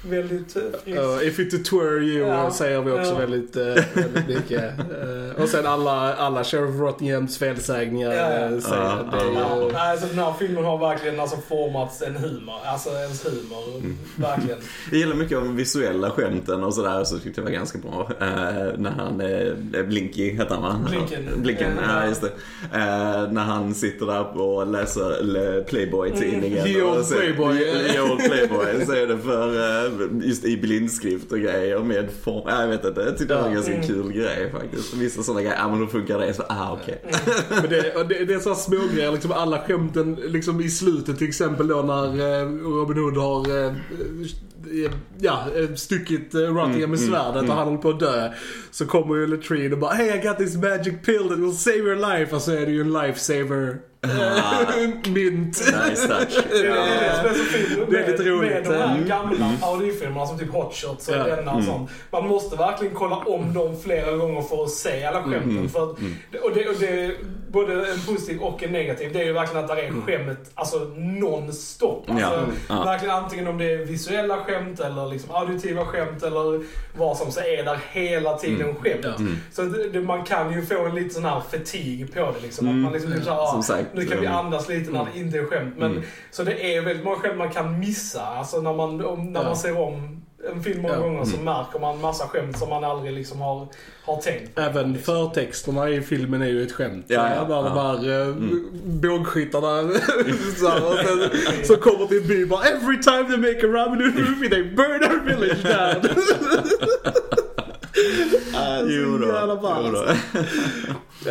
väldigt 0.10 0.55
eh, 0.55 0.62
friskt. 0.84 1.01
Uh, 1.01 1.27
if 1.27 1.39
it 1.39 1.65
twere 1.65 2.00
you 2.03 2.27
Ja. 2.27 2.51
säger 2.51 2.81
vi 2.81 2.91
också 2.91 3.12
Ja. 3.12 3.15
väldigt, 3.17 3.58
uh, 3.58 3.63
väldigt 3.93 4.27
mycket. 4.27 4.63
Uh, 4.79 5.41
och 5.43 5.50
sen 5.50 5.65
alla, 5.65 6.13
alla 6.15 6.43
Sheriff 6.43 6.79
Rottinghams 6.79 7.38
felsägningar. 7.38 8.12
Ja, 8.12 8.31
ja. 8.39 8.62
säger 8.62 8.84
Ja, 8.84 9.05
det. 9.12 9.25
ju- 9.65 9.72
nej, 9.74 9.91
alltså 9.91 10.08
den 10.08 10.20
här 10.20 10.34
filmen 10.39 10.63
har 10.65 10.77
verkligen 10.77 11.20
alltså 11.20 11.38
formats 11.50 12.01
en 12.01 12.15
humor. 12.15 12.55
Alltså 12.65 12.89
ens 12.89 13.25
humor. 13.25 13.77
Mm. 13.77 13.98
Verkligen. 14.15 14.58
Jag 14.91 15.00
gillar 15.00 15.15
mycket 15.15 15.38
av 15.38 15.43
de 15.43 15.55
visuella 15.55 16.10
skämten 16.10 16.63
och 16.63 16.74
sådär 16.74 17.03
så 17.03 17.20
tyckte 17.20 17.41
jag 17.41 17.46
var 17.46 17.51
ganska 17.51 17.77
bra. 17.77 18.10
När 18.77 18.91
han, 18.91 19.22
eh, 19.22 19.84
Blinky 19.84 20.31
heter 20.31 20.55
han 20.55 20.63
va? 20.63 20.79
Blinken. 20.89 21.29
Blinken, 21.41 21.72
Ja. 21.89 22.05
just 22.08 22.22
det. 22.22 22.31
När 23.31 23.41
han 23.43 23.74
sitter 23.74 24.05
där 24.05 24.41
och 24.41 24.67
läser 24.67 25.63
Playboy-tidningen. 25.63 26.60
Mm. 26.60 26.74
The 26.74 26.81
och 26.81 26.96
old 26.98 27.08
Playboy. 27.10 27.58
The 27.91 28.00
old 28.01 28.20
Playboy. 28.20 28.86
Så 28.86 28.91
är 28.93 29.08
det 29.08 29.17
för, 29.17 29.89
just 30.24 30.45
i 30.45 30.57
blindskrift 30.57 31.31
och 31.31 31.39
grejer 31.39 31.79
med 31.79 32.10
form. 32.24 32.43
Ja, 32.48 32.62
jag 32.62 32.67
vet 32.67 32.86
inte, 32.86 33.01
jag 33.01 33.17
tyckte 33.17 33.33
det 33.33 33.41
var 33.41 33.48
en 33.48 33.53
ganska 33.53 33.74
Mm. 33.74 33.88
kul 33.88 34.12
grej 34.13 34.51
faktiskt. 34.51 34.93
Vissa 34.93 35.24
sådana 35.24 35.41
grejer, 35.41 35.55
ja 35.57 35.69
men 35.69 35.79
då 35.79 35.88
funkar 35.88 36.19
det. 36.19 36.33
Så, 36.33 36.43
ah 36.50 36.77
okej. 36.81 37.01
Men 37.50 37.69
det, 37.69 37.95
och 37.95 38.07
det, 38.07 38.25
det 38.25 38.33
är 38.33 38.39
så 38.39 38.50
här 38.50 38.55
smågrejer, 38.55 39.12
liksom 39.12 39.31
alla 39.31 39.60
skämten 39.60 40.15
liksom 40.15 40.62
i 40.62 40.69
slutet 40.69 41.17
till 41.17 41.27
exempel 41.27 41.67
då 41.67 41.81
när 41.81 42.05
eh, 42.41 42.48
Robin 42.48 42.98
Hood 42.98 43.17
har 43.17 43.50
eh, 43.57 43.65
eh, 44.86 44.91
ja, 45.19 45.45
stuckit 45.75 46.33
eh, 46.33 46.39
Rottingham 46.39 46.71
Mm, 46.71 46.89
med 46.89 47.00
mm, 47.00 47.12
svärdet 47.12 47.36
mm. 47.39 47.50
och 47.50 47.55
han 47.55 47.67
håller 47.67 47.81
på 47.81 47.89
att 47.89 48.00
dö. 48.00 48.31
Så 48.71 48.86
kommer 48.86 49.15
ju 49.15 49.27
Latrine 49.27 49.74
och 49.74 49.79
bara 49.79 49.93
Hey 49.93 50.19
I 50.19 50.27
got 50.27 50.38
this 50.38 50.55
magic 50.55 50.93
pill 51.05 51.29
that 51.29 51.39
will 51.39 51.53
save 51.57 51.77
your 51.77 51.95
life. 52.17 52.36
Och 52.36 52.41
så 52.41 52.51
är 52.51 52.65
det 52.65 52.71
ju 52.71 52.81
en 52.81 52.93
lifesaver. 52.93 53.77
Ah. 54.08 54.65
Mynt. 55.10 55.62
Nice 55.89 56.08
touch. 56.08 56.43
Det 56.51 56.67
är 56.67 57.24
det 57.24 57.36
som 57.86 57.96
är 57.96 58.08
lite 58.12 58.24
roligt. 58.24 58.51
med 58.51 58.63
de 58.63 58.74
här 58.74 58.96
Mm. 58.96 59.08
gamla 59.08 59.53
parodifilmerna 59.62 60.25
som 60.27 60.38
typ 60.39 60.51
Hot 60.53 60.74
Shots 60.75 61.08
och 61.08 61.15
Ja. 61.15 61.24
denna 61.24 61.51
och 61.53 61.63
sånt. 61.63 61.89
Man 62.12 62.27
måste 62.27 62.55
verkligen 62.55 62.96
kolla 62.96 63.15
om 63.15 63.53
dem 63.53 63.77
flera 63.84 64.12
gånger 64.17 64.41
för 64.41 64.63
att 64.63 64.70
se 64.72 65.03
alla 65.05 65.24
skämten. 65.24 65.51
Mm. 65.51 65.70
För 65.70 65.84
att, 65.84 65.89
och, 66.43 66.51
det, 66.53 66.67
och 66.70 66.75
det 66.79 67.15
både 67.51 67.74
en 67.91 68.00
positiv 68.08 68.39
och 68.41 68.63
en 68.63 68.72
negativ. 68.72 69.13
Det 69.13 69.20
är 69.22 69.25
ju 69.25 69.34
verkligen 69.34 69.65
att 69.65 69.75
det 69.75 69.81
är 69.81 69.91
skämt 70.05 70.51
alltså 70.55 70.77
non-stop. 70.96 72.03
Alltså, 72.08 72.25
Ja. 72.25 72.43
Ja. 72.70 72.84
Verkligen 72.84 73.15
antingen 73.15 73.48
om 73.48 73.58
det 73.58 73.72
är 73.72 73.77
visuella 73.86 74.38
skämt 74.38 74.79
eller 74.79 75.08
liksom 75.08 75.36
auditiva 75.36 75.86
skämt 75.86 76.24
eller 76.24 76.63
vad 76.98 77.17
som 77.17 77.31
så 77.31 77.39
är 77.39 77.63
där 77.63 77.79
hela 77.91 78.38
tiden 78.38 78.62
Mm. 78.62 78.75
skämt. 78.75 79.00
Ja. 79.03 79.15
Mm. 79.15 79.38
Så 79.51 79.62
det, 79.62 80.01
man 80.01 80.24
kan 80.24 80.53
ju 80.53 80.65
få 80.65 80.86
en 80.86 80.96
lite 80.96 81.13
sån 81.13 81.25
här 81.25 81.41
fatig 81.51 82.13
på 82.13 82.20
det 82.20 82.41
liksom. 82.41 82.67
Mm. 82.67 82.77
Att 82.79 82.84
man 82.84 82.93
liksom 82.93 83.12
typ 83.13 83.24
såhär, 83.24 83.46
Som 83.48 83.60
ah, 83.60 83.63
sagt, 83.63 83.90
nu 83.93 84.05
kan 84.05 84.19
vi 84.19 84.25
mm. 84.25 84.38
andas 84.38 84.69
lite 84.69 84.91
när 84.91 85.07
det 85.13 85.19
inte 85.19 85.38
är 85.38 85.45
skämt. 85.45 85.74
Men, 85.77 85.91
Mm. 85.91 86.03
Så 86.31 86.43
det 86.43 86.75
är 86.75 86.81
väldigt 86.81 87.05
många 87.05 87.17
skämt 87.17 87.38
man 87.38 87.50
kan 87.51 87.79
missa. 87.79 88.21
Alltså 88.25 88.62
när 88.62 88.74
man, 88.74 89.05
om, 89.05 89.33
när 89.33 89.39
Ja. 89.41 89.48
man 89.48 89.57
ser 89.57 89.79
om 89.79 90.17
en 90.53 90.63
film 90.63 90.81
många 90.81 90.93
Ja. 90.93 91.00
gånger 91.01 91.24
så 91.25 91.33
Mm. 91.33 91.45
märker 91.45 91.79
man 91.79 92.01
massa 92.01 92.27
skämt 92.27 92.57
som 92.57 92.69
man 92.69 92.83
aldrig 92.83 93.13
liksom 93.13 93.41
har, 93.41 93.67
har 94.05 94.17
tänkt 94.21 94.55
på. 94.55 94.62
Även 94.62 94.93
liksom. 94.93 95.15
förtexterna 95.15 95.89
i 95.89 96.01
filmen 96.01 96.41
är 96.41 96.48
ju 96.48 96.63
ett 96.63 96.71
skämt. 96.71 97.05
Ja, 97.07 97.29
ja, 97.36 97.43
Där 97.43 97.63
de 97.63 97.65
ja. 97.65 97.98
här 97.98 98.21
eh, 98.21 98.27
Mm. 98.27 98.65
bågskyttarna 98.83 99.81
så, 100.60 100.67
här, 100.69 101.63
så 101.65 101.75
kommer 101.75 102.05
till 102.07 102.21
en 102.21 102.27
by 102.27 102.45
bara 102.45 102.63
Every 102.63 102.98
time 103.03 103.24
they 103.24 103.38
make 103.38 103.67
a 103.67 103.69
Robin 103.86 104.01
Hood 104.01 104.29
movie 104.29 104.50
they 104.50 104.63
burn 104.63 105.03
our 105.03 105.25
village 105.25 105.63
down. 105.63 106.15
Jo 108.89 109.17
då. 109.17 109.27
jävla 109.27 109.55
ball, 109.55 109.83
Jo 109.86 109.91
då. 109.91 110.05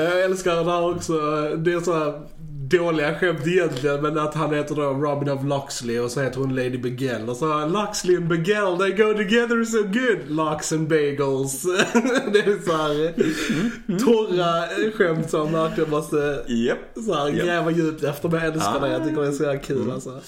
Jag 0.01 0.21
älskar 0.21 0.57
det 0.57 0.71
här 0.71 0.91
också. 0.97 1.13
Det 1.57 1.73
är 1.73 1.81
så 1.81 1.99
här 1.99 2.21
dåliga 2.71 3.15
skämt 3.19 3.47
egentligen 3.47 4.03
men 4.03 4.19
att 4.19 4.35
han 4.35 4.55
heter 4.55 4.75
då 4.75 4.83
Robin 4.83 5.29
of 5.31 5.45
Loxley 5.45 5.99
och 5.99 6.11
så 6.11 6.21
heter 6.21 6.39
hon 6.41 6.55
Lady 6.55 6.79
Begell. 6.79 7.29
Och 7.29 7.37
så 7.37 7.67
Loxley 7.67 8.17
and 8.17 8.29
Begell 8.29 8.79
they 8.79 8.91
go 8.91 9.15
together 9.15 9.65
so 9.65 9.83
good. 9.83 10.19
Lox 10.37 10.73
and 10.73 10.89
bagels. 10.89 11.63
det 12.33 12.39
är 12.39 12.65
så 12.67 12.73
här 12.73 13.15
torra 13.99 14.65
skämt 14.93 15.31
som 15.31 15.53
verkligen 15.53 15.91
måste 15.91 16.45
Japp. 16.49 16.79
så 17.07 17.15
här, 17.15 17.29
Japp. 17.29 17.47
gräva 17.47 17.71
djupt 17.71 18.05
efter. 18.05 18.29
Men 18.29 18.41
jag 18.45 18.55
älskar 18.55 18.75
Ja. 18.75 18.87
det. 18.87 18.93
Jag 18.93 19.05
tycker 19.05 19.21
det 19.23 19.29
är 19.29 19.33
så 19.33 19.43
jävla 19.43 19.61
kul 19.61 19.91
alltså. 19.91 20.21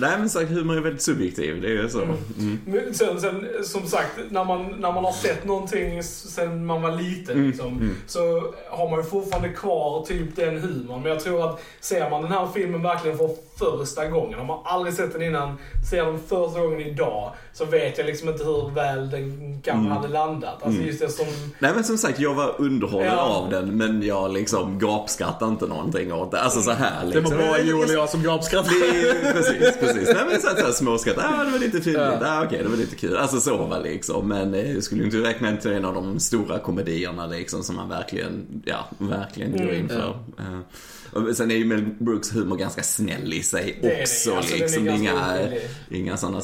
Nej 0.00 0.10
men 0.18 0.28
sagt, 0.28 0.50
humor 0.50 0.76
är 0.76 0.80
väldigt 0.80 1.02
subjektiv. 1.02 1.62
Det 1.62 1.68
är 1.68 1.82
ju 1.82 1.88
så. 1.88 2.02
Mm. 2.02 2.58
Men 2.66 2.94
Sen, 2.94 3.20
sen, 3.20 3.46
som 3.64 3.86
sagt, 3.86 4.18
när 4.30 4.44
man, 4.44 4.66
när 4.66 4.92
man 4.92 5.04
har 5.04 5.12
sett 5.12 5.44
någonting 5.44 6.02
sen 6.02 6.66
man 6.66 6.82
var 6.82 6.96
liten 6.96 7.34
Mm, 7.34 7.46
liksom, 7.46 7.90
så 8.06 8.54
har 8.70 8.90
man 8.90 8.98
ju 8.98 9.04
fortfarande 9.04 9.48
kvar 9.48 10.04
typ 10.06 10.36
den 10.36 10.58
humorn. 10.60 11.02
Men 11.02 11.10
jag 11.12 11.20
tror 11.20 11.44
att 11.50 11.62
ser 11.84 12.10
man 12.10 12.22
den 12.22 12.32
här 12.32 12.48
filmen 12.54 12.82
verkligen 12.82 13.18
för 13.18 13.30
första 13.58 14.08
gången, 14.08 14.38
har 14.38 14.46
man 14.46 14.58
aldrig 14.64 14.94
sett 14.94 15.12
den 15.12 15.22
innan, 15.22 15.58
ser 15.90 16.04
den 16.04 16.18
första 16.28 16.60
gången 16.60 16.80
idag, 16.80 17.32
så 17.52 17.64
vet 17.64 17.98
jag 17.98 18.06
liksom 18.06 18.28
inte 18.28 18.44
hur 18.44 18.70
väl 18.74 19.10
den 19.10 19.60
kanske 19.64 19.92
hade 19.94 20.08
landat. 20.08 20.62
Alltså 20.62 20.80
just 20.82 21.00
det 21.00 21.08
som... 21.08 21.26
Nej 21.58 21.72
men 21.74 21.84
som 21.84 21.98
sagt, 21.98 22.20
jag 22.20 22.34
var 22.34 22.54
underhållen 22.58 23.08
Ja. 23.12 23.18
av 23.20 23.50
den 23.50 23.76
men 23.76 24.02
jag 24.02 24.32
liksom 24.32 24.78
gapskrattade 24.78 25.50
inte 25.50 25.66
någonting 25.66 26.12
åt 26.12 26.30
det. 26.30 26.40
Alltså 26.40 26.60
så 26.62 26.70
här 26.70 27.06
Det 27.06 27.20
liksom. 27.20 27.36
var 27.38 27.46
bara 27.46 27.60
Joel 27.60 27.88
och 27.88 27.94
jag 27.94 28.08
som 28.08 28.22
gapskrattade. 28.22 28.74
Det 28.92 29.32
precis, 29.32 29.76
precis. 29.80 30.08
Nej 30.14 30.24
men 30.30 30.40
så 30.40 30.48
här, 30.48 30.56
så 30.56 30.64
här 30.64 30.72
småskratt. 30.72 31.16
Ah, 31.18 31.44
det 31.44 31.50
var 31.50 31.58
lite 31.58 31.80
fint. 31.80 31.96
Ja. 31.96 32.18
Ah, 32.22 32.44
okej, 32.44 32.60
det 32.62 32.68
var 32.68 32.76
lite 32.76 32.96
kul. 32.96 33.16
Alltså 33.16 33.40
så 33.40 33.56
var 33.56 33.80
liksom. 33.80 34.28
Men 34.28 34.54
eh, 34.54 34.72
jag 34.74 34.82
skulle 34.82 35.00
ju 35.00 35.06
inte 35.06 35.28
räkna 35.28 35.56
till 35.56 35.72
en 35.72 35.84
av 35.84 35.94
de 35.94 36.20
stora 36.20 36.58
komedierna 36.58 37.26
liksom 37.26 37.62
som 37.62 37.76
man 37.76 37.88
verkligen, 37.88 38.62
ja, 38.64 38.86
verkligen 38.98 39.52
går 39.52 39.74
in 39.74 39.88
för. 39.88 40.18
Eh, 40.38 40.58
och 41.03 41.03
sen 41.34 41.50
är 41.50 41.54
ju 41.54 41.64
Mel 41.64 41.84
Brooks 41.98 42.34
humor 42.36 42.56
ganska 42.56 42.82
snäll 42.82 43.32
i 43.32 43.42
sig 43.42 43.78
Det 43.82 43.92
är 43.92 43.96
det. 43.96 44.02
också. 44.02 44.34
Alltså, 44.36 44.56
liksom. 44.56 44.84
Det 44.84 44.90
är 44.90 44.94
inga, 44.94 45.48
inga 45.90 46.16
sådana 46.16 46.40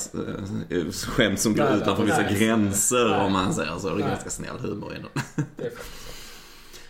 uh, 0.70 0.90
skämt 0.90 1.40
som 1.40 1.54
går 1.56 1.76
utanför 1.76 2.04
vissa 2.04 2.22
gränser 2.22 3.20
om 3.20 3.32
man 3.32 3.54
säger 3.54 3.78
så. 3.78 3.94
Det 3.94 4.04
är 4.04 4.08
ganska 4.08 4.30
snäll 4.30 4.58
humor 4.60 4.92
i 4.92 4.96
den. 4.96 5.22
Det 5.56 5.62
är 5.62 5.70
faktiskt 5.70 6.00
så. 6.04 6.10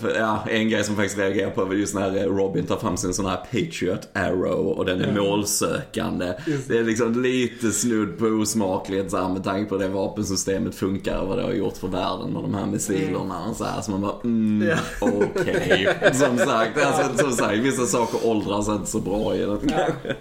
för, 0.00 0.16
ja, 0.18 0.44
en 0.50 0.68
grej 0.68 0.84
som 0.84 0.96
faktiskt 0.96 1.18
reagerar 1.18 1.50
på 1.50 1.64
var 1.64 1.74
just 1.74 1.94
när 1.94 2.16
eh, 2.16 2.22
Robin 2.22 2.66
tar 2.66 2.76
fram 2.76 2.96
sin 2.96 3.14
sån 3.14 3.26
här 3.26 3.36
Patriot 3.36 4.08
Arrow 4.12 4.66
och 4.66 4.84
den 4.84 5.00
är 5.00 5.12
målsökande. 5.12 6.32
Det 6.68 6.78
är 6.78 6.84
liksom 6.84 7.22
lite 7.22 7.72
snudd 7.72 8.18
på 8.18 8.24
osmakligt 8.24 9.10
så 9.10 9.16
här, 9.16 9.28
med 9.28 9.44
tanke 9.44 9.68
på 9.68 9.76
det 9.76 9.88
vapensystemet 9.88 10.74
funkar 10.74 11.18
och 11.18 11.28
vad 11.28 11.38
det 11.38 11.44
har 11.44 11.52
gjort 11.52 11.76
för 11.76 11.88
världen 11.88 12.36
och 12.36 12.42
de 12.42 12.54
här 12.54 12.66
missilerna 12.66 13.44
och 13.50 13.56
så 13.56 13.64
här. 13.64 13.80
Så 13.80 13.90
man 13.90 14.00
bara, 14.00 14.14
mm, 14.24 14.78
okej. 15.00 15.96
Som 16.12 16.38
sagt, 16.38 16.84
alltså, 16.84 17.18
som 17.18 17.32
sagt, 17.32 17.58
vissa 17.58 17.86
saker 17.86 18.28
åldras 18.28 18.68
inte 18.68 18.90
så 18.90 18.98
bra 19.00 19.34
i 19.34 19.38
den. 19.40 19.58
Ja, 19.68 19.86
ja. 20.04 20.12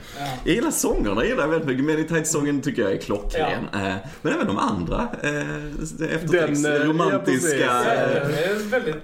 Jag 0.44 0.56
gillar 0.56 0.72
sångerna, 0.72 1.22
jag 1.22 1.28
gillar 1.30 1.48
väldigt 1.48 1.86
mycket. 1.86 2.10
Tight-sången 2.10 2.62
tycker 2.62 2.82
jag 2.82 2.92
är 2.92 2.98
klockren. 2.98 3.64
Eh, 3.74 3.94
Men 4.22 4.34
även 4.34 4.48
de 4.48 4.58
andra 4.58 5.08
eh, 5.24 6.16
eftertext, 6.16 6.64
Den, 6.64 6.82
eh, 6.82 6.88
romantiska. 6.88 7.58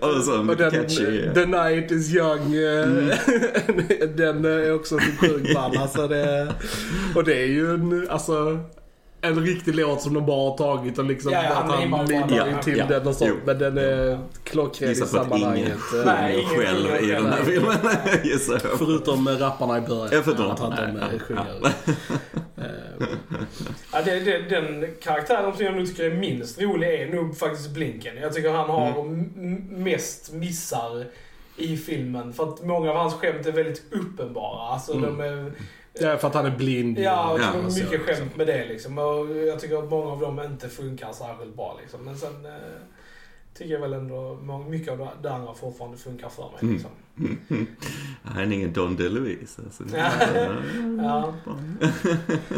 Ja, 0.01 0.14
eh, 0.15 0.19
och 0.19 0.25
så 0.25 0.39
Och 0.50 0.57
den, 0.57 0.72
catchy. 0.72 1.29
The 1.34 1.45
Night 1.45 1.91
is 1.91 2.13
Young, 2.15 2.53
eh, 2.55 2.84
Mm. 2.86 3.12
den 4.15 4.45
är 4.45 4.74
också 4.75 4.98
så 4.98 5.25
sjukt 5.27 5.53
ball. 5.53 5.77
Alltså 5.77 6.07
det, 6.07 6.48
och 7.15 7.24
det 7.24 7.41
är 7.41 7.48
ju 7.48 7.74
en, 7.74 8.07
alltså, 8.10 8.60
en 9.22 9.39
riktig 9.45 9.75
låt 9.75 10.01
som 10.01 10.13
de 10.13 10.25
bara 10.25 10.50
har 10.50 10.57
tagit 10.57 11.00
och 11.00 11.05
liksom 11.05 11.31
Ja, 11.31 11.43
ja, 11.43 11.50
att 11.50 11.72
han 11.72 11.93
han 11.93 12.07
Ja, 12.36 12.62
till 12.63 12.77
ja. 12.77 12.86
den 12.89 13.07
och 13.07 13.15
sånt. 13.15 13.31
Jo. 13.34 13.39
Men 13.45 13.60
den 13.60 13.77
är 13.77 14.19
klockren 14.43 14.89
i 14.91 14.93
Gissa 14.93 15.05
på 15.05 15.19
att 15.22 15.27
ingen 15.27 15.39
sammanhanget. 15.41 15.77
eh, 16.00 16.05
Nej, 16.05 16.39
ingen 16.39 16.50
själv 16.65 17.03
i 17.03 17.12
den 17.12 17.25
här 17.25 17.43
filmen. 17.43 17.77
Förutom 18.77 19.27
eh, 19.27 19.34
rapparna 19.38 19.77
i 19.77 19.81
början. 19.81 20.10
Ja, 20.12 20.22
förutom 20.24 20.51
att 20.51 20.60
rapparna, 20.62 20.75
de 20.88 20.98
eh, 21.15 21.19
sjunger. 21.19 21.72
Ja. 23.95 23.99
Ja, 23.99 24.05
det, 24.05 24.19
det, 24.19 24.41
den 24.49 24.87
karaktären 25.01 25.55
som 25.55 25.65
jag 25.65 25.75
nog 25.75 25.87
tycker 25.87 26.03
är 26.11 26.15
minst 26.15 26.61
rolig 26.61 26.87
är 27.01 27.07
nog 27.15 27.37
faktiskt 27.37 27.69
Blinken. 27.69 28.17
Jag 28.17 28.33
tycker 28.33 28.49
han 28.51 28.69
har 28.69 28.99
Mm. 29.01 29.65
mest 29.69 30.33
missar 30.33 31.05
i 31.57 31.77
filmen. 31.77 32.33
För 32.33 32.43
att 32.43 32.63
många 32.65 32.89
av 32.91 32.97
hans 32.97 33.13
skämt 33.13 33.45
är 33.45 33.51
väldigt 33.51 33.83
uppenbara. 33.91 34.67
Alltså 34.69 34.93
Mm. 34.93 35.17
de 35.17 35.23
är... 35.23 35.51
Ja, 35.99 36.17
för 36.17 36.27
att 36.27 36.33
han 36.33 36.45
är 36.45 36.57
blind. 36.57 36.99
Ja, 36.99 37.37
Ja, 37.39 37.53
och 37.65 37.71
så, 37.73 37.79
mycket 37.83 37.91
liksom. 37.91 38.15
skämt 38.15 38.35
med 38.37 38.47
det 38.47 38.65
liksom. 38.65 38.97
Och 38.97 39.37
jag 39.37 39.59
tycker 39.59 39.77
att 39.83 39.89
många 39.89 40.11
av 40.11 40.19
dem 40.19 40.39
inte 40.39 40.69
funkar 40.69 41.11
särskilt 41.13 41.55
bra 41.55 41.77
liksom. 41.81 41.99
Men 42.05 42.17
sen 42.17 42.45
eh, 42.45 42.51
tycker 43.57 43.73
jag 43.73 43.79
väl 43.81 43.93
ändå 43.93 44.35
mycket 44.69 44.91
av 44.93 45.07
det 45.21 45.31
andra 45.31 45.53
fortfarande 45.53 45.97
funkar 45.97 46.29
för 46.29 46.43
mig 46.43 46.51
Mm. 46.61 46.73
liksom. 46.73 46.91
Han 48.24 48.38
är 48.38 48.51
ingen 48.51 48.74
Don 48.74 48.95
DeLuise. 48.95 49.62
Alltså. 49.65 49.84
Ja. 49.95 50.12
Ja. 50.98 51.34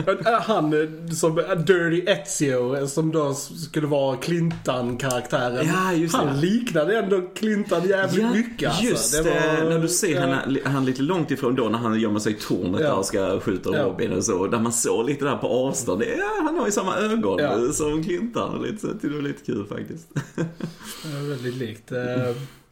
Äh, 0.08 0.42
Han 0.42 0.74
eh, 0.74 1.10
som 1.14 1.40
äh, 1.40 1.46
Dirty 1.58 2.02
Ezio 2.08 2.76
eh, 2.76 2.86
som 2.88 3.12
då 3.12 3.34
skulle 3.34 3.88
vara 3.88 4.18
Clintan-karaktären. 4.18 5.68
Ja, 5.68 5.94
just 5.94 6.16
det. 6.16 6.26
Han 6.26 6.40
liknade 6.42 6.98
ändå 7.00 7.22
Clintan 7.36 7.88
jävligt 7.88 8.32
mycket 8.32 8.70
alltså. 8.70 8.84
just 8.86 9.12
Det 9.24 9.30
var-. 9.30 9.70
När 9.70 9.80
du 9.80 9.88
ser 9.88 10.16
ja. 10.22 10.40
han, 10.44 10.58
han 10.74 10.86
lite 10.86 11.02
långt 11.02 11.32
ifrån 11.32 11.56
då 11.56 11.70
när 11.70 11.78
han 11.80 12.00
gömmer 12.00 12.20
sig 12.20 12.34
i 12.34 12.36
tornet 12.36 12.82
Ja. 12.82 12.88
där 12.88 12.98
och 12.98 13.06
ska 13.06 13.40
skjuta 13.40 13.70
Ja. 13.78 13.84
Robin 13.84 14.12
och 14.14 14.24
så. 14.24 14.48
Där 14.48 14.60
man 14.60 14.74
såg 14.74 15.06
lite 15.06 15.26
där 15.26 15.36
på 15.38 15.48
avstånd. 15.48 16.04
Ja, 16.18 16.44
han 16.46 16.58
har 16.58 16.66
ju 16.66 16.72
samma 16.72 16.98
ögon 16.98 17.40
Ja. 17.40 17.74
som 17.74 18.04
Clintan. 18.04 18.62
Lite, 18.62 18.78
så 18.80 18.88
det 19.02 19.10
var 19.10 19.22
lite 19.22 19.46
kul 19.46 19.66
faktiskt. 19.68 20.08
Ja, 21.04 21.20
väldigt 21.30 21.56
likt. 21.56 21.92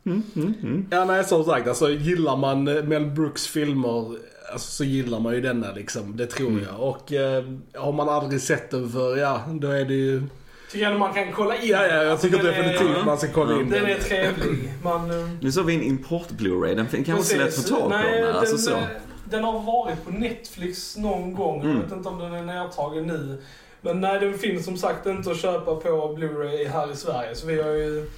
Mm, 0.05 0.23
mm, 0.35 0.53
mm. 0.63 0.85
Ja, 0.91 1.05
nej, 1.05 1.23
som 1.23 1.43
sagt, 1.43 1.67
alltså 1.67 1.89
gillar 1.91 2.35
man 2.37 2.67
eh, 2.67 2.83
Mel 2.83 3.05
Brooks 3.05 3.47
filmer 3.47 4.05
alltså, 4.51 4.71
så 4.71 4.83
gillar 4.83 5.19
man 5.19 5.33
ju 5.33 5.41
denna 5.41 5.71
liksom. 5.71 6.17
Det 6.17 6.25
tror 6.27 6.47
Mm. 6.49 6.63
jag. 6.63 6.79
Och 6.89 7.13
eh, 7.13 7.43
har 7.75 7.91
man 7.91 8.09
aldrig 8.09 8.41
sett 8.41 8.71
den 8.71 8.89
för, 8.89 9.17
ja, 9.17 9.41
då 9.47 9.67
är 9.67 9.85
det 9.85 9.93
ju... 9.93 10.23
Tycker 10.71 10.89
jag 10.89 10.99
man 10.99 11.13
kan 11.13 11.31
kolla 11.33 11.55
in 11.55 11.69
Ja, 11.69 11.87
ja, 11.87 11.93
jag 11.95 12.11
Alltså, 12.11 12.27
tycker 12.27 12.43
den 12.43 12.45
definitivt 12.53 12.97
är, 12.97 13.05
man 13.05 13.17
ska 13.17 13.27
kolla 13.27 13.61
in 13.61 13.69
Den 13.69 13.85
är 13.85 13.95
trevlig. 13.95 14.73
Man... 14.83 15.11
eh, 15.11 15.29
Nu 15.41 15.51
såg 15.51 15.65
vi 15.65 15.75
en 15.75 15.81
import 15.83 16.27
Blu-ray. 16.29 16.75
Den 16.75 17.03
kan 17.03 17.15
vara 17.15 17.25
så 17.25 17.37
lätt 17.37 17.47
att 17.47 17.53
få 17.55 17.69
tag 17.69 17.81
på. 17.83 17.89
Nej, 17.89 18.21
den, 18.21 18.35
Alltså 18.35 18.55
den, 18.55 18.63
så. 18.63 18.71
eh, 18.71 18.83
den 19.29 19.43
har 19.43 19.59
varit 19.61 20.05
på 20.05 20.11
Netflix 20.11 20.97
någon 20.97 21.33
gång. 21.35 21.61
Mm. 21.61 21.75
Jag 21.75 21.83
vet 21.83 21.91
inte 21.93 22.09
om 22.09 22.19
den 22.19 22.33
är 22.33 22.43
nedtagen 22.43 23.03
nu. 23.07 23.37
Men 23.81 24.01
nej, 24.01 24.19
den 24.19 24.37
finns 24.37 24.65
som 24.65 24.77
sagt 24.77 25.05
inte 25.05 25.31
att 25.31 25.37
köpa 25.41 25.75
på 25.75 26.15
Blu-ray 26.17 26.67
här 26.69 26.91
i 26.91 26.95
Sverige. 26.95 27.35
Så 27.35 27.47
vi 27.47 27.61
har 27.61 27.71
ju 27.71 28.09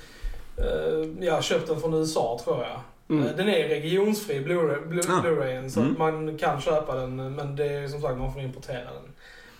eh, 0.58 1.26
ja, 1.28 1.41
köpt 1.41 1.67
den 1.67 1.80
från 1.80 1.93
USA 1.93 2.39
tror 2.43 2.58
jag. 2.58 2.80
Mm. 3.17 3.28
Eh, 3.28 3.36
Den 3.36 3.48
är 3.50 3.67
regionsfri, 3.67 4.39
Blu-ray, 4.39 4.88
Blu- 4.88 5.10
Ah. 5.12 5.22
Blu-rayen. 5.22 5.70
Så 5.70 5.80
Mm. 5.80 5.96
man 5.98 6.38
kan 6.38 6.62
köpa 6.62 6.96
den. 6.96 7.36
Men 7.36 7.56
det 7.56 7.65
är 7.65 7.88
som 7.88 8.02
sagt, 8.02 8.17
man 8.17 8.34
får 8.34 8.41
importera 8.41 8.84
den. 8.84 9.12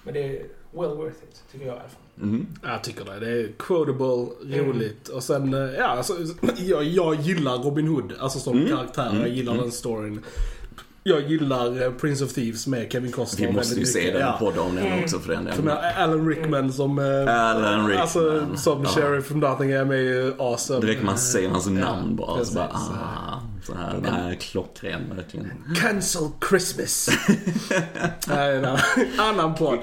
Men 0.04 0.14
det 0.14 0.24
är 0.24 0.32
well 0.72 0.96
worth 0.98 1.16
it, 1.24 1.44
tycker 1.52 1.66
jag 1.66 1.76
i 1.76 1.80
alla 1.80 1.90
fall. 1.90 2.02
Mhm. 2.16 2.48
Jag 2.64 2.84
tycker 2.84 3.06
det. 3.06 3.20
Det 3.20 3.32
är 3.42 3.48
quotable, 3.58 4.28
Mm. 4.54 4.66
roligt. 4.66 5.08
Och 5.08 5.24
sen, 5.24 5.54
eh, 5.54 5.60
ja, 5.60 5.86
alltså, 5.88 6.14
jag, 6.58 6.84
jag 6.84 7.16
gillar 7.16 7.58
Robin 7.58 7.88
Hood, 7.88 8.14
alltså 8.20 8.40
som 8.40 8.58
Mm. 8.58 8.70
karaktär. 8.70 9.10
Mm. 9.10 9.20
Jag 9.22 9.30
gillar 9.30 9.52
Mm. 9.52 9.64
den 9.64 9.72
storyn. 9.72 10.24
Jag 11.08 11.22
gillar 11.32 11.82
eh, 11.86 11.92
Prince 11.92 12.24
of 12.26 12.34
Thieves 12.34 12.68
med 12.68 12.92
Kevin 12.92 13.12
Costner 13.12 13.48
Vi 13.48 13.54
måste 13.54 13.80
ju 13.80 13.86
se 13.86 14.12
den 14.12 14.22
Ja. 14.22 14.36
podd 14.40 14.58
om 14.58 14.76
den 14.76 14.86
Mm. 14.86 15.04
också 15.04 15.20
för 15.20 15.34
den 15.34 15.48
Som 15.56 15.66
delen. 15.66 15.78
är 15.84 16.04
Alan 16.04 16.28
Rickman 16.30 16.74
som... 16.74 17.00
eh, 17.00 17.06
Alan 17.50 17.88
Rickman. 17.88 18.02
Alltså 18.02 18.46
som 18.56 18.84
Ja. 18.84 18.90
Sheriff 18.90 19.26
from 19.26 19.40
Nottingham 19.40 19.92
är 19.92 19.96
ju 19.96 20.34
awesome. 20.38 20.80
Det 20.80 20.88
räcker 20.88 21.06
man 21.06 21.18
säger 21.18 21.50
hans 21.50 21.68
namn 21.68 22.16
bara. 22.16 22.38
precis. 22.38 22.54
Så 22.54 22.60
bara 22.60 22.68
ah, 22.74 23.37
så 23.64 23.74
här, 23.76 24.12
här 24.12 24.32
är 24.32 24.36
klockren 24.36 25.02
verkligen. 25.16 25.52
Cancel 25.82 26.28
Christmas. 26.50 27.10
Annan- 29.18 29.56
podd. 29.56 29.80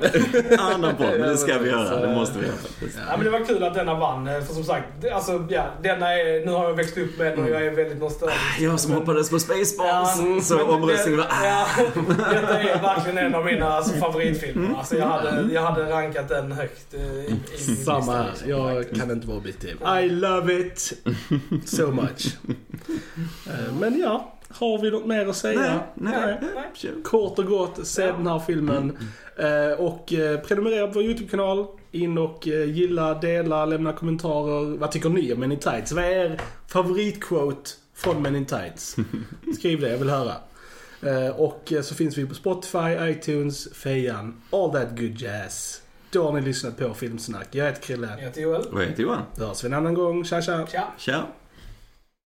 Annan 0.58 0.96
podd, 0.96 1.10
men 1.10 1.28
det 1.28 1.36
ska 1.36 1.58
vi 1.58 1.68
göra. 1.68 2.06
Det 2.06 2.14
måste 2.14 2.38
vi 2.38 2.46
göra 2.46 2.56
faktiskt. 2.56 2.98
Ja, 3.08 3.16
men 3.16 3.24
det 3.24 3.30
var 3.30 3.44
kul 3.44 3.62
att 3.64 3.74
denna 3.74 3.94
vann. 3.94 4.28
eh, 4.28 4.40
För 4.40 4.54
som 4.54 4.64
sagt, 4.64 4.86
alltså, 5.12 5.46
ja, 5.50 5.66
denna 5.82 6.12
är, 6.12 6.46
nu 6.46 6.52
har 6.52 6.64
jag 6.64 6.74
växt 6.74 6.98
upp 6.98 7.18
med 7.18 7.26
den 7.32 7.44
och 7.44 7.50
jag 7.50 7.66
är 7.66 7.70
väldigt 7.70 7.98
nostalgisk. 8.00 8.40
Jag 8.60 8.80
som 8.80 8.90
Men- 8.90 9.00
hoppades 9.00 9.30
på 9.30 9.38
Spaceballs. 9.38 9.78
Ja, 10.24 10.40
så 10.42 10.62
omröstningen 10.64 11.18
var 11.20 11.26
det- 11.26 11.32
ah. 11.32 11.44
ja, 11.46 11.66
Detta 12.32 12.58
är 12.62 12.82
verkligen 12.82 13.18
en 13.18 13.34
av 13.34 13.44
mina 13.44 13.68
alltså, 13.68 13.94
favoritfilmer. 13.96 14.78
Alltså, 14.78 14.96
jag, 14.96 15.06
hade, 15.06 15.52
jag 15.52 15.62
hade 15.62 15.90
rankat 15.90 16.28
den 16.28 16.52
högt 16.52 16.94
eh, 16.94 17.00
i, 17.02 17.40
i 17.72 17.76
Samma 17.76 18.12
här. 18.12 18.30
Jag 18.46 18.84
kan 18.96 19.10
inte 19.10 19.26
vara 19.26 19.36
objektiv. 19.38 19.76
I 20.04 20.08
love 20.08 20.52
it 20.60 20.92
so 21.64 21.90
much. 21.90 22.36
Eh, 23.46 23.74
Men 23.80 23.98
ja, 23.98 24.32
har 24.48 24.78
vi 24.78 24.90
något 24.90 25.06
mer 25.06 25.26
att 25.26 25.36
säga? 25.36 25.60
Nej, 25.60 25.78
nej, 25.94 26.38
Nej. 26.54 26.92
Kort 27.04 27.38
och 27.38 27.46
gott, 27.46 27.86
se 27.86 28.02
Ja. 28.02 28.12
den 28.12 28.26
här 28.26 28.38
filmen. 28.38 28.98
Eh, 29.36 29.80
Och 29.80 30.12
eh, 30.12 30.40
prenumerera 30.40 30.86
på 30.86 30.92
vår 30.92 31.02
YouTube-kanal. 31.02 31.66
In 31.90 32.18
och 32.18 32.46
gilla, 32.46 33.14
dela, 33.14 33.64
lämna 33.66 33.92
kommentarer. 33.92 34.78
Vad 34.78 34.90
tycker 34.90 35.08
ni 35.08 35.32
om 35.32 35.40
Men 35.40 35.52
in 35.52 35.58
Tights? 35.58 35.92
Vad 35.92 36.04
är 36.04 36.08
er 36.10 36.40
favoritquote 36.66 37.70
från 37.94 38.22
Men 38.22 38.36
in 38.36 38.46
Tights? 38.46 38.96
Skriv 39.58 39.80
det, 39.80 39.88
jag 39.90 39.98
vill 39.98 40.10
höra. 40.10 40.32
Och 41.36 41.72
så 41.82 41.94
finns 41.94 42.18
vi 42.18 42.26
på 42.26 42.34
Spotify, 42.34 42.78
iTunes, 43.10 43.68
Fejan, 43.74 44.34
all 44.50 44.72
that 44.72 44.88
good 44.98 45.20
jazz. 45.20 45.80
då 46.10 46.24
har 46.24 46.32
ni 46.32 46.40
lyssnat 46.40 46.76
på 46.78 46.94
Filmsnack. 46.94 47.48
Jag 47.50 47.66
heter 47.66 47.82
Krille. 47.82 48.08
Jag 48.18 48.24
heter 48.24 48.40
Joel. 48.40 48.64
Vad 48.70 48.84
heter 48.84 49.02
Johan? 49.02 49.22
Då 49.36 49.44
hörs 49.46 49.64
vi 49.64 49.66
en 49.66 49.74
annan 49.74 49.94
gång. 49.94 50.24
Tja 50.24 50.42
tja! 50.42 50.66
Tja! 50.66 50.84
Tja. 50.98 51.22